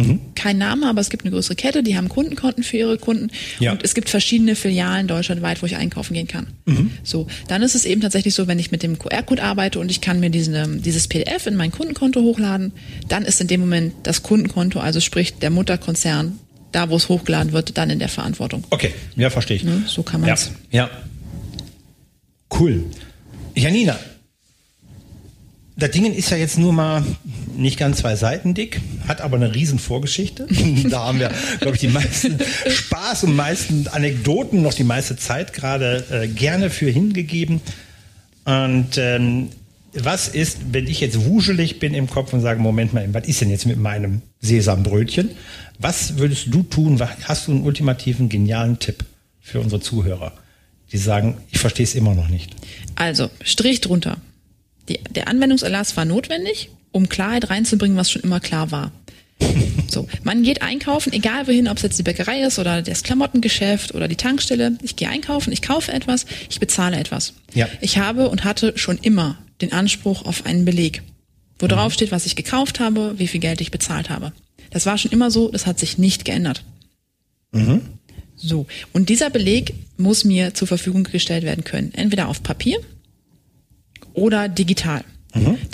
Mhm. 0.00 0.20
kein 0.34 0.58
Name, 0.58 0.86
aber 0.86 1.00
es 1.00 1.10
gibt 1.10 1.24
eine 1.24 1.30
größere 1.32 1.54
Kette, 1.56 1.82
die 1.82 1.96
haben 1.96 2.08
Kundenkonten 2.08 2.64
für 2.64 2.76
ihre 2.78 2.98
Kunden 2.98 3.30
Ja. 3.58 3.72
und 3.72 3.82
es 3.84 3.94
gibt 3.94 4.08
verschiedene 4.08 4.56
Filialen 4.56 5.06
deutschlandweit, 5.06 5.62
wo 5.62 5.66
ich 5.66 5.76
einkaufen 5.76 6.14
gehen 6.14 6.26
kann. 6.26 6.46
Mhm. 6.66 6.90
So, 7.02 7.26
dann 7.48 7.62
ist 7.62 7.74
es 7.74 7.84
eben 7.84 8.00
tatsächlich 8.00 8.34
so, 8.34 8.46
wenn 8.48 8.58
ich 8.58 8.70
mit 8.70 8.82
dem 8.82 8.98
QR-Code 8.98 9.42
arbeite 9.42 9.78
und 9.78 9.90
ich 9.90 10.00
kann 10.00 10.18
mir 10.20 10.30
diesen, 10.30 10.82
dieses 10.82 11.06
PDF 11.08 11.46
in 11.46 11.56
mein 11.56 11.70
Kundenkonto 11.70 12.20
hochladen, 12.22 12.72
dann 13.08 13.24
ist 13.24 13.40
in 13.40 13.46
dem 13.46 13.60
Moment 13.60 13.92
das 14.04 14.22
Kundenkonto, 14.22 14.80
also 14.80 15.00
sprich 15.00 15.34
der 15.34 15.50
Mutterkonzern, 15.50 16.38
da 16.72 16.88
wo 16.88 16.96
es 16.96 17.08
hochgeladen 17.08 17.52
wird, 17.52 17.76
dann 17.76 17.90
in 17.90 17.98
der 17.98 18.08
Verantwortung. 18.08 18.64
Okay, 18.70 18.94
ja, 19.16 19.28
verstehe 19.28 19.56
ich. 19.56 19.64
Ne, 19.64 19.82
so 19.86 20.02
kann 20.02 20.22
Ja, 20.22 20.28
man's. 20.28 20.52
ja. 20.70 20.88
Cool. 22.58 22.84
Janina, 23.54 23.98
das 25.80 25.90
Ding 25.90 26.12
ist 26.12 26.30
ja 26.30 26.36
jetzt 26.36 26.58
nur 26.58 26.72
mal 26.72 27.04
nicht 27.56 27.78
ganz 27.78 27.98
zwei 27.98 28.14
Seiten 28.16 28.54
dick, 28.54 28.80
hat 29.08 29.20
aber 29.20 29.36
eine 29.36 29.54
riesen 29.54 29.78
Vorgeschichte. 29.78 30.46
da 30.90 31.04
haben 31.06 31.18
wir, 31.20 31.30
glaube 31.60 31.74
ich, 31.74 31.80
die 31.80 31.88
meisten 31.88 32.38
Spaß 32.68 33.24
und 33.24 33.34
meisten 33.36 33.88
Anekdoten 33.88 34.62
noch 34.62 34.74
die 34.74 34.84
meiste 34.84 35.16
Zeit 35.16 35.52
gerade 35.52 36.04
äh, 36.10 36.28
gerne 36.28 36.70
für 36.70 36.90
hingegeben. 36.90 37.60
Und 38.44 38.96
ähm, 38.96 39.48
was 39.92 40.28
ist, 40.28 40.58
wenn 40.72 40.86
ich 40.86 41.00
jetzt 41.00 41.24
wuschelig 41.24 41.78
bin 41.80 41.94
im 41.94 42.08
Kopf 42.08 42.32
und 42.32 42.40
sage, 42.40 42.60
Moment 42.60 42.92
mal, 42.94 43.06
was 43.12 43.26
ist 43.26 43.40
denn 43.40 43.50
jetzt 43.50 43.66
mit 43.66 43.78
meinem 43.78 44.22
Sesambrötchen? 44.40 45.30
Was 45.78 46.16
würdest 46.18 46.46
du 46.50 46.62
tun? 46.62 47.00
Was- 47.00 47.10
Hast 47.24 47.48
du 47.48 47.52
einen 47.52 47.62
ultimativen, 47.64 48.28
genialen 48.28 48.78
Tipp 48.78 49.04
für 49.40 49.60
unsere 49.60 49.80
Zuhörer, 49.80 50.32
die 50.92 50.98
sagen, 50.98 51.38
ich 51.50 51.58
verstehe 51.58 51.84
es 51.84 51.94
immer 51.94 52.14
noch 52.14 52.28
nicht? 52.28 52.54
Also, 52.94 53.30
Strich 53.42 53.80
drunter. 53.80 54.18
Die, 54.88 55.00
der 55.10 55.28
Anwendungserlass 55.28 55.96
war 55.96 56.04
notwendig, 56.04 56.70
um 56.92 57.08
Klarheit 57.08 57.50
reinzubringen, 57.50 57.96
was 57.96 58.10
schon 58.10 58.22
immer 58.22 58.40
klar 58.40 58.70
war. 58.70 58.92
So, 59.90 60.06
man 60.22 60.44
geht 60.44 60.62
einkaufen, 60.62 61.12
egal 61.12 61.48
wohin, 61.48 61.66
ob 61.66 61.78
es 61.78 61.82
jetzt 61.82 61.98
die 61.98 62.04
Bäckerei 62.04 62.42
ist 62.42 62.60
oder 62.60 62.80
das 62.80 63.02
Klamottengeschäft 63.02 63.92
oder 63.92 64.06
die 64.06 64.14
Tankstelle. 64.14 64.78
Ich 64.82 64.94
gehe 64.94 65.08
einkaufen, 65.08 65.52
ich 65.52 65.62
kaufe 65.62 65.92
etwas, 65.92 66.26
ich 66.48 66.60
bezahle 66.60 66.96
etwas. 66.96 67.34
Ja. 67.54 67.68
Ich 67.80 67.98
habe 67.98 68.28
und 68.28 68.44
hatte 68.44 68.78
schon 68.78 68.98
immer 68.98 69.36
den 69.60 69.72
Anspruch 69.72 70.24
auf 70.26 70.46
einen 70.46 70.64
Beleg, 70.64 71.02
wo 71.58 71.66
drauf 71.66 71.92
steht, 71.92 72.12
was 72.12 72.24
ich 72.24 72.36
gekauft 72.36 72.78
habe, 72.78 73.14
wie 73.18 73.26
viel 73.26 73.40
Geld 73.40 73.60
ich 73.60 73.72
bezahlt 73.72 74.10
habe. 74.10 74.32
Das 74.70 74.86
war 74.86 74.96
schon 74.96 75.10
immer 75.10 75.32
so, 75.32 75.50
das 75.50 75.66
hat 75.66 75.80
sich 75.80 75.98
nicht 75.98 76.24
geändert. 76.24 76.62
So, 78.36 78.66
und 78.92 79.08
dieser 79.08 79.28
Beleg 79.28 79.74
muss 79.96 80.24
mir 80.24 80.54
zur 80.54 80.68
Verfügung 80.68 81.02
gestellt 81.04 81.44
werden 81.44 81.64
können. 81.64 81.92
Entweder 81.94 82.28
auf 82.28 82.42
Papier 82.42 82.78
oder 84.20 84.48
digital. 84.48 85.02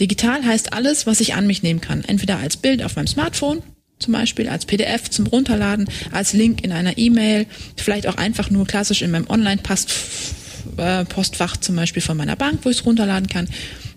Digital 0.01 0.45
heißt 0.45 0.73
alles, 0.73 1.07
was 1.07 1.21
ich 1.21 1.35
an 1.35 1.47
mich 1.47 1.63
nehmen 1.63 1.81
kann. 1.81 2.03
Entweder 2.05 2.39
als 2.39 2.57
Bild 2.57 2.83
auf 2.83 2.97
meinem 2.97 3.07
Smartphone, 3.07 3.63
zum 3.99 4.13
Beispiel 4.13 4.49
als 4.49 4.67
PDF 4.67 5.09
zum 5.09 5.27
Runterladen, 5.27 5.89
als 6.13 6.35
Link 6.35 6.63
in 6.63 6.73
einer 6.73 6.99
E-Mail, 6.99 7.47
vielleicht 7.77 8.07
auch 8.07 8.17
einfach 8.17 8.51
nur 8.51 8.67
klassisch 8.67 9.01
in 9.03 9.11
meinem 9.11 9.29
Online-Postfach 9.29 11.57
zum 11.57 11.77
Beispiel 11.77 12.03
von 12.03 12.19
meiner 12.19 12.37
Bank, 12.37 12.61
wo 12.63 12.71
ich 12.71 12.79
es 12.79 12.87
runterladen 12.87 13.29
kann. 13.29 13.49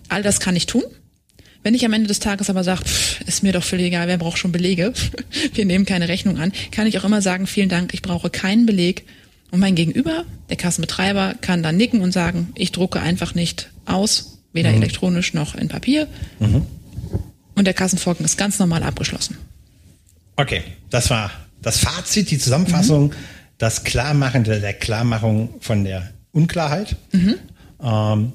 All 0.08 0.22
das 0.22 0.40
kann 0.40 0.56
ich 0.56 0.66
tun. 0.66 0.82
Wenn 1.62 1.74
ich 1.74 1.84
am 1.84 1.92
Ende 1.92 2.08
des 2.08 2.20
Tages 2.20 2.48
aber 2.48 2.64
sage, 2.64 2.84
pff, 2.84 3.20
ist 3.26 3.42
mir 3.42 3.52
doch 3.52 3.62
völlig 3.62 3.88
egal, 3.88 4.08
wer 4.08 4.16
braucht 4.16 4.38
schon 4.38 4.52
Belege, 4.52 4.94
wir 5.54 5.66
nehmen 5.66 5.84
keine 5.84 6.08
Rechnung 6.08 6.38
an, 6.38 6.52
kann 6.70 6.86
ich 6.86 6.98
auch 6.98 7.04
immer 7.04 7.20
sagen, 7.20 7.46
vielen 7.46 7.68
Dank, 7.68 7.92
ich 7.92 8.00
brauche 8.00 8.30
keinen 8.30 8.64
Beleg. 8.64 9.04
Und 9.50 9.60
mein 9.60 9.74
Gegenüber, 9.74 10.24
der 10.48 10.56
Kassenbetreiber, 10.56 11.34
kann 11.42 11.62
dann 11.62 11.76
nicken 11.76 12.00
und 12.00 12.12
sagen, 12.12 12.48
ich 12.54 12.72
drucke 12.72 13.00
einfach 13.00 13.34
nicht 13.34 13.68
aus, 13.84 14.39
weder 14.52 14.70
elektronisch 14.70 15.34
noch 15.34 15.54
in 15.54 15.68
Papier. 15.68 16.08
Und 17.54 17.64
der 17.64 17.74
Kassenvorgang 17.74 18.24
ist 18.24 18.36
ganz 18.38 18.58
normal 18.58 18.82
abgeschlossen. 18.82 19.36
Okay, 20.36 20.62
das 20.88 21.10
war 21.10 21.30
das 21.62 21.78
Fazit, 21.78 22.30
die 22.30 22.38
Zusammenfassung, 22.38 23.14
das 23.58 23.84
Klarmachen 23.84 24.44
der, 24.44 24.60
der 24.60 24.72
Klarmachung 24.72 25.54
von 25.60 25.84
der 25.84 26.10
Unklarheit. 26.32 26.96
Ähm, 27.82 28.32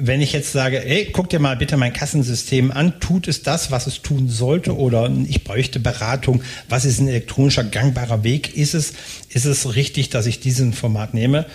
wenn 0.00 0.20
ich 0.20 0.32
jetzt 0.32 0.52
sage, 0.52 0.84
ey, 0.84 1.10
guck 1.12 1.28
dir 1.28 1.40
mal 1.40 1.56
bitte 1.56 1.76
mein 1.76 1.92
Kassensystem 1.92 2.70
an, 2.70 3.00
tut 3.00 3.26
es 3.26 3.42
das, 3.42 3.72
was 3.72 3.88
es 3.88 4.00
tun 4.00 4.28
sollte, 4.28 4.76
oder 4.76 5.10
ich 5.28 5.42
bräuchte 5.42 5.80
Beratung, 5.80 6.42
was 6.68 6.84
ist 6.84 7.00
ein 7.00 7.08
elektronischer 7.08 7.64
gangbarer 7.64 8.22
Weg? 8.22 8.56
Ist 8.56 8.74
es, 8.74 8.92
ist 9.28 9.44
es 9.44 9.74
richtig, 9.74 10.10
dass 10.10 10.26
ich 10.26 10.38
diesen 10.38 10.72
Format 10.72 11.14
nehme? 11.14 11.46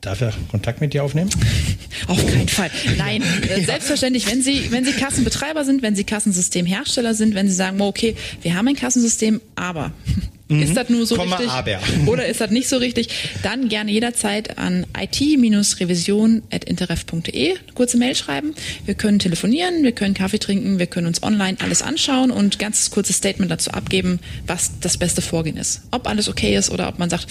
Darf 0.00 0.22
er 0.22 0.32
Kontakt 0.50 0.80
mit 0.80 0.94
dir 0.94 1.04
aufnehmen? 1.04 1.28
Auf 2.06 2.24
keinen 2.26 2.48
Fall. 2.48 2.70
Nein, 2.96 3.22
äh, 3.48 3.60
selbstverständlich, 3.62 4.30
wenn 4.30 4.40
Sie, 4.42 4.70
wenn 4.70 4.86
Sie 4.86 4.92
Kassenbetreiber 4.92 5.64
sind, 5.64 5.82
wenn 5.82 5.94
Sie 5.94 6.04
Kassensystemhersteller 6.04 7.12
sind, 7.14 7.34
wenn 7.34 7.46
Sie 7.48 7.54
sagen, 7.54 7.78
okay, 7.80 8.16
wir 8.40 8.54
haben 8.54 8.66
ein 8.68 8.76
Kassensystem, 8.76 9.42
aber 9.56 9.92
ist 10.48 10.74
das 10.74 10.88
nur 10.88 11.04
so 11.04 11.16
Komma, 11.16 11.36
richtig? 11.36 11.52
aber. 11.52 11.80
Oder 12.06 12.24
ist 12.26 12.40
das 12.40 12.50
nicht 12.50 12.66
so 12.68 12.78
richtig? 12.78 13.08
Dann 13.42 13.68
gerne 13.68 13.92
jederzeit 13.92 14.56
an 14.56 14.86
it-revision.interref.de 14.98 17.56
kurze 17.74 17.98
Mail 17.98 18.16
schreiben. 18.16 18.54
Wir 18.86 18.94
können 18.94 19.18
telefonieren, 19.18 19.82
wir 19.82 19.92
können 19.92 20.14
Kaffee 20.14 20.38
trinken, 20.38 20.78
wir 20.78 20.86
können 20.86 21.08
uns 21.08 21.22
online 21.22 21.58
alles 21.60 21.82
anschauen 21.82 22.30
und 22.30 22.58
ganz 22.58 22.90
kurzes 22.90 23.16
Statement 23.16 23.50
dazu 23.50 23.72
abgeben, 23.72 24.18
was 24.46 24.80
das 24.80 24.96
beste 24.96 25.20
Vorgehen 25.20 25.58
ist. 25.58 25.82
Ob 25.90 26.08
alles 26.08 26.30
okay 26.30 26.56
ist 26.56 26.70
oder 26.70 26.88
ob 26.88 26.98
man 26.98 27.10
sagt, 27.10 27.26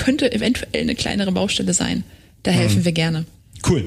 könnte 0.00 0.32
eventuell 0.32 0.80
eine 0.80 0.94
kleinere 0.94 1.30
Baustelle 1.30 1.74
sein. 1.74 2.04
Da 2.42 2.50
helfen 2.50 2.84
wir 2.86 2.92
gerne. 2.92 3.26
Cool. 3.68 3.84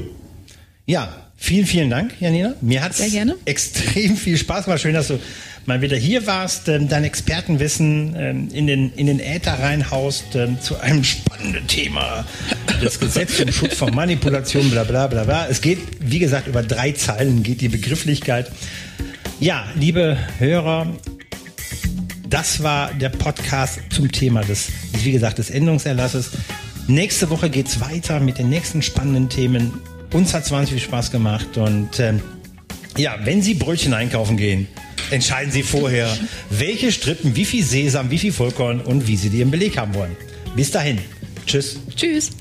Ja, 0.85 1.11
vielen, 1.37 1.65
vielen 1.65 1.89
Dank, 1.89 2.13
Janina. 2.19 2.53
Mir 2.61 2.83
hat 2.83 2.93
Sehr 2.93 3.07
es 3.07 3.13
gerne. 3.13 3.35
extrem 3.45 4.15
viel 4.15 4.37
Spaß 4.37 4.65
gemacht. 4.65 4.81
Schön, 4.81 4.93
dass 4.93 5.07
du 5.07 5.19
mal 5.65 5.81
wieder 5.81 5.97
hier 5.97 6.27
warst, 6.27 6.67
ähm, 6.67 6.87
dein 6.87 7.03
Expertenwissen 7.03 8.15
ähm, 8.15 8.49
in, 8.53 8.67
den, 8.67 8.93
in 8.93 9.07
den 9.07 9.19
Äther 9.19 9.53
reinhaust 9.53 10.35
ähm, 10.35 10.61
zu 10.61 10.79
einem 10.79 11.03
spannenden 11.03 11.65
Thema. 11.65 12.25
Das 12.83 12.99
Gesetz 12.99 13.37
zum 13.37 13.51
Schutz 13.51 13.75
von 13.75 13.95
Manipulation, 13.95 14.69
bla 14.69 14.83
bla 14.83 15.07
bla 15.07 15.23
bla. 15.23 15.47
Es 15.47 15.61
geht, 15.61 15.79
wie 15.99 16.19
gesagt, 16.19 16.47
über 16.47 16.61
drei 16.61 16.91
Zeilen 16.91 17.41
geht 17.41 17.61
die 17.61 17.69
Begrifflichkeit. 17.69 18.51
Ja, 19.39 19.65
liebe 19.75 20.17
Hörer, 20.37 20.93
das 22.33 22.63
war 22.63 22.91
der 22.95 23.09
Podcast 23.09 23.79
zum 23.91 24.11
Thema 24.11 24.41
des, 24.41 24.69
wie 25.03 25.11
gesagt, 25.11 25.37
des 25.37 25.51
Änderungserlasses. 25.51 26.31
Nächste 26.87 27.29
Woche 27.29 27.47
geht's 27.51 27.79
weiter 27.79 28.19
mit 28.19 28.39
den 28.39 28.49
nächsten 28.49 28.81
spannenden 28.81 29.29
Themen. 29.29 29.71
Uns 30.11 30.33
hat 30.33 30.43
es 30.43 30.49
wahnsinnig 30.49 30.81
viel 30.81 30.89
Spaß 30.89 31.11
gemacht 31.11 31.57
und 31.57 31.99
ähm, 31.99 32.21
ja, 32.97 33.17
wenn 33.23 33.43
Sie 33.43 33.53
Brötchen 33.53 33.93
einkaufen 33.93 34.35
gehen, 34.35 34.67
entscheiden 35.11 35.51
Sie 35.51 35.61
vorher, 35.61 36.11
welche 36.49 36.91
Strippen, 36.91 37.35
wie 37.35 37.45
viel 37.45 37.63
Sesam, 37.63 38.09
wie 38.09 38.17
viel 38.17 38.33
Vollkorn 38.33 38.81
und 38.81 39.07
wie 39.07 39.15
Sie 39.15 39.29
die 39.29 39.41
im 39.41 39.51
Beleg 39.51 39.77
haben 39.77 39.93
wollen. 39.93 40.15
Bis 40.55 40.71
dahin. 40.71 40.97
Tschüss. 41.45 41.79
Tschüss. 41.95 42.31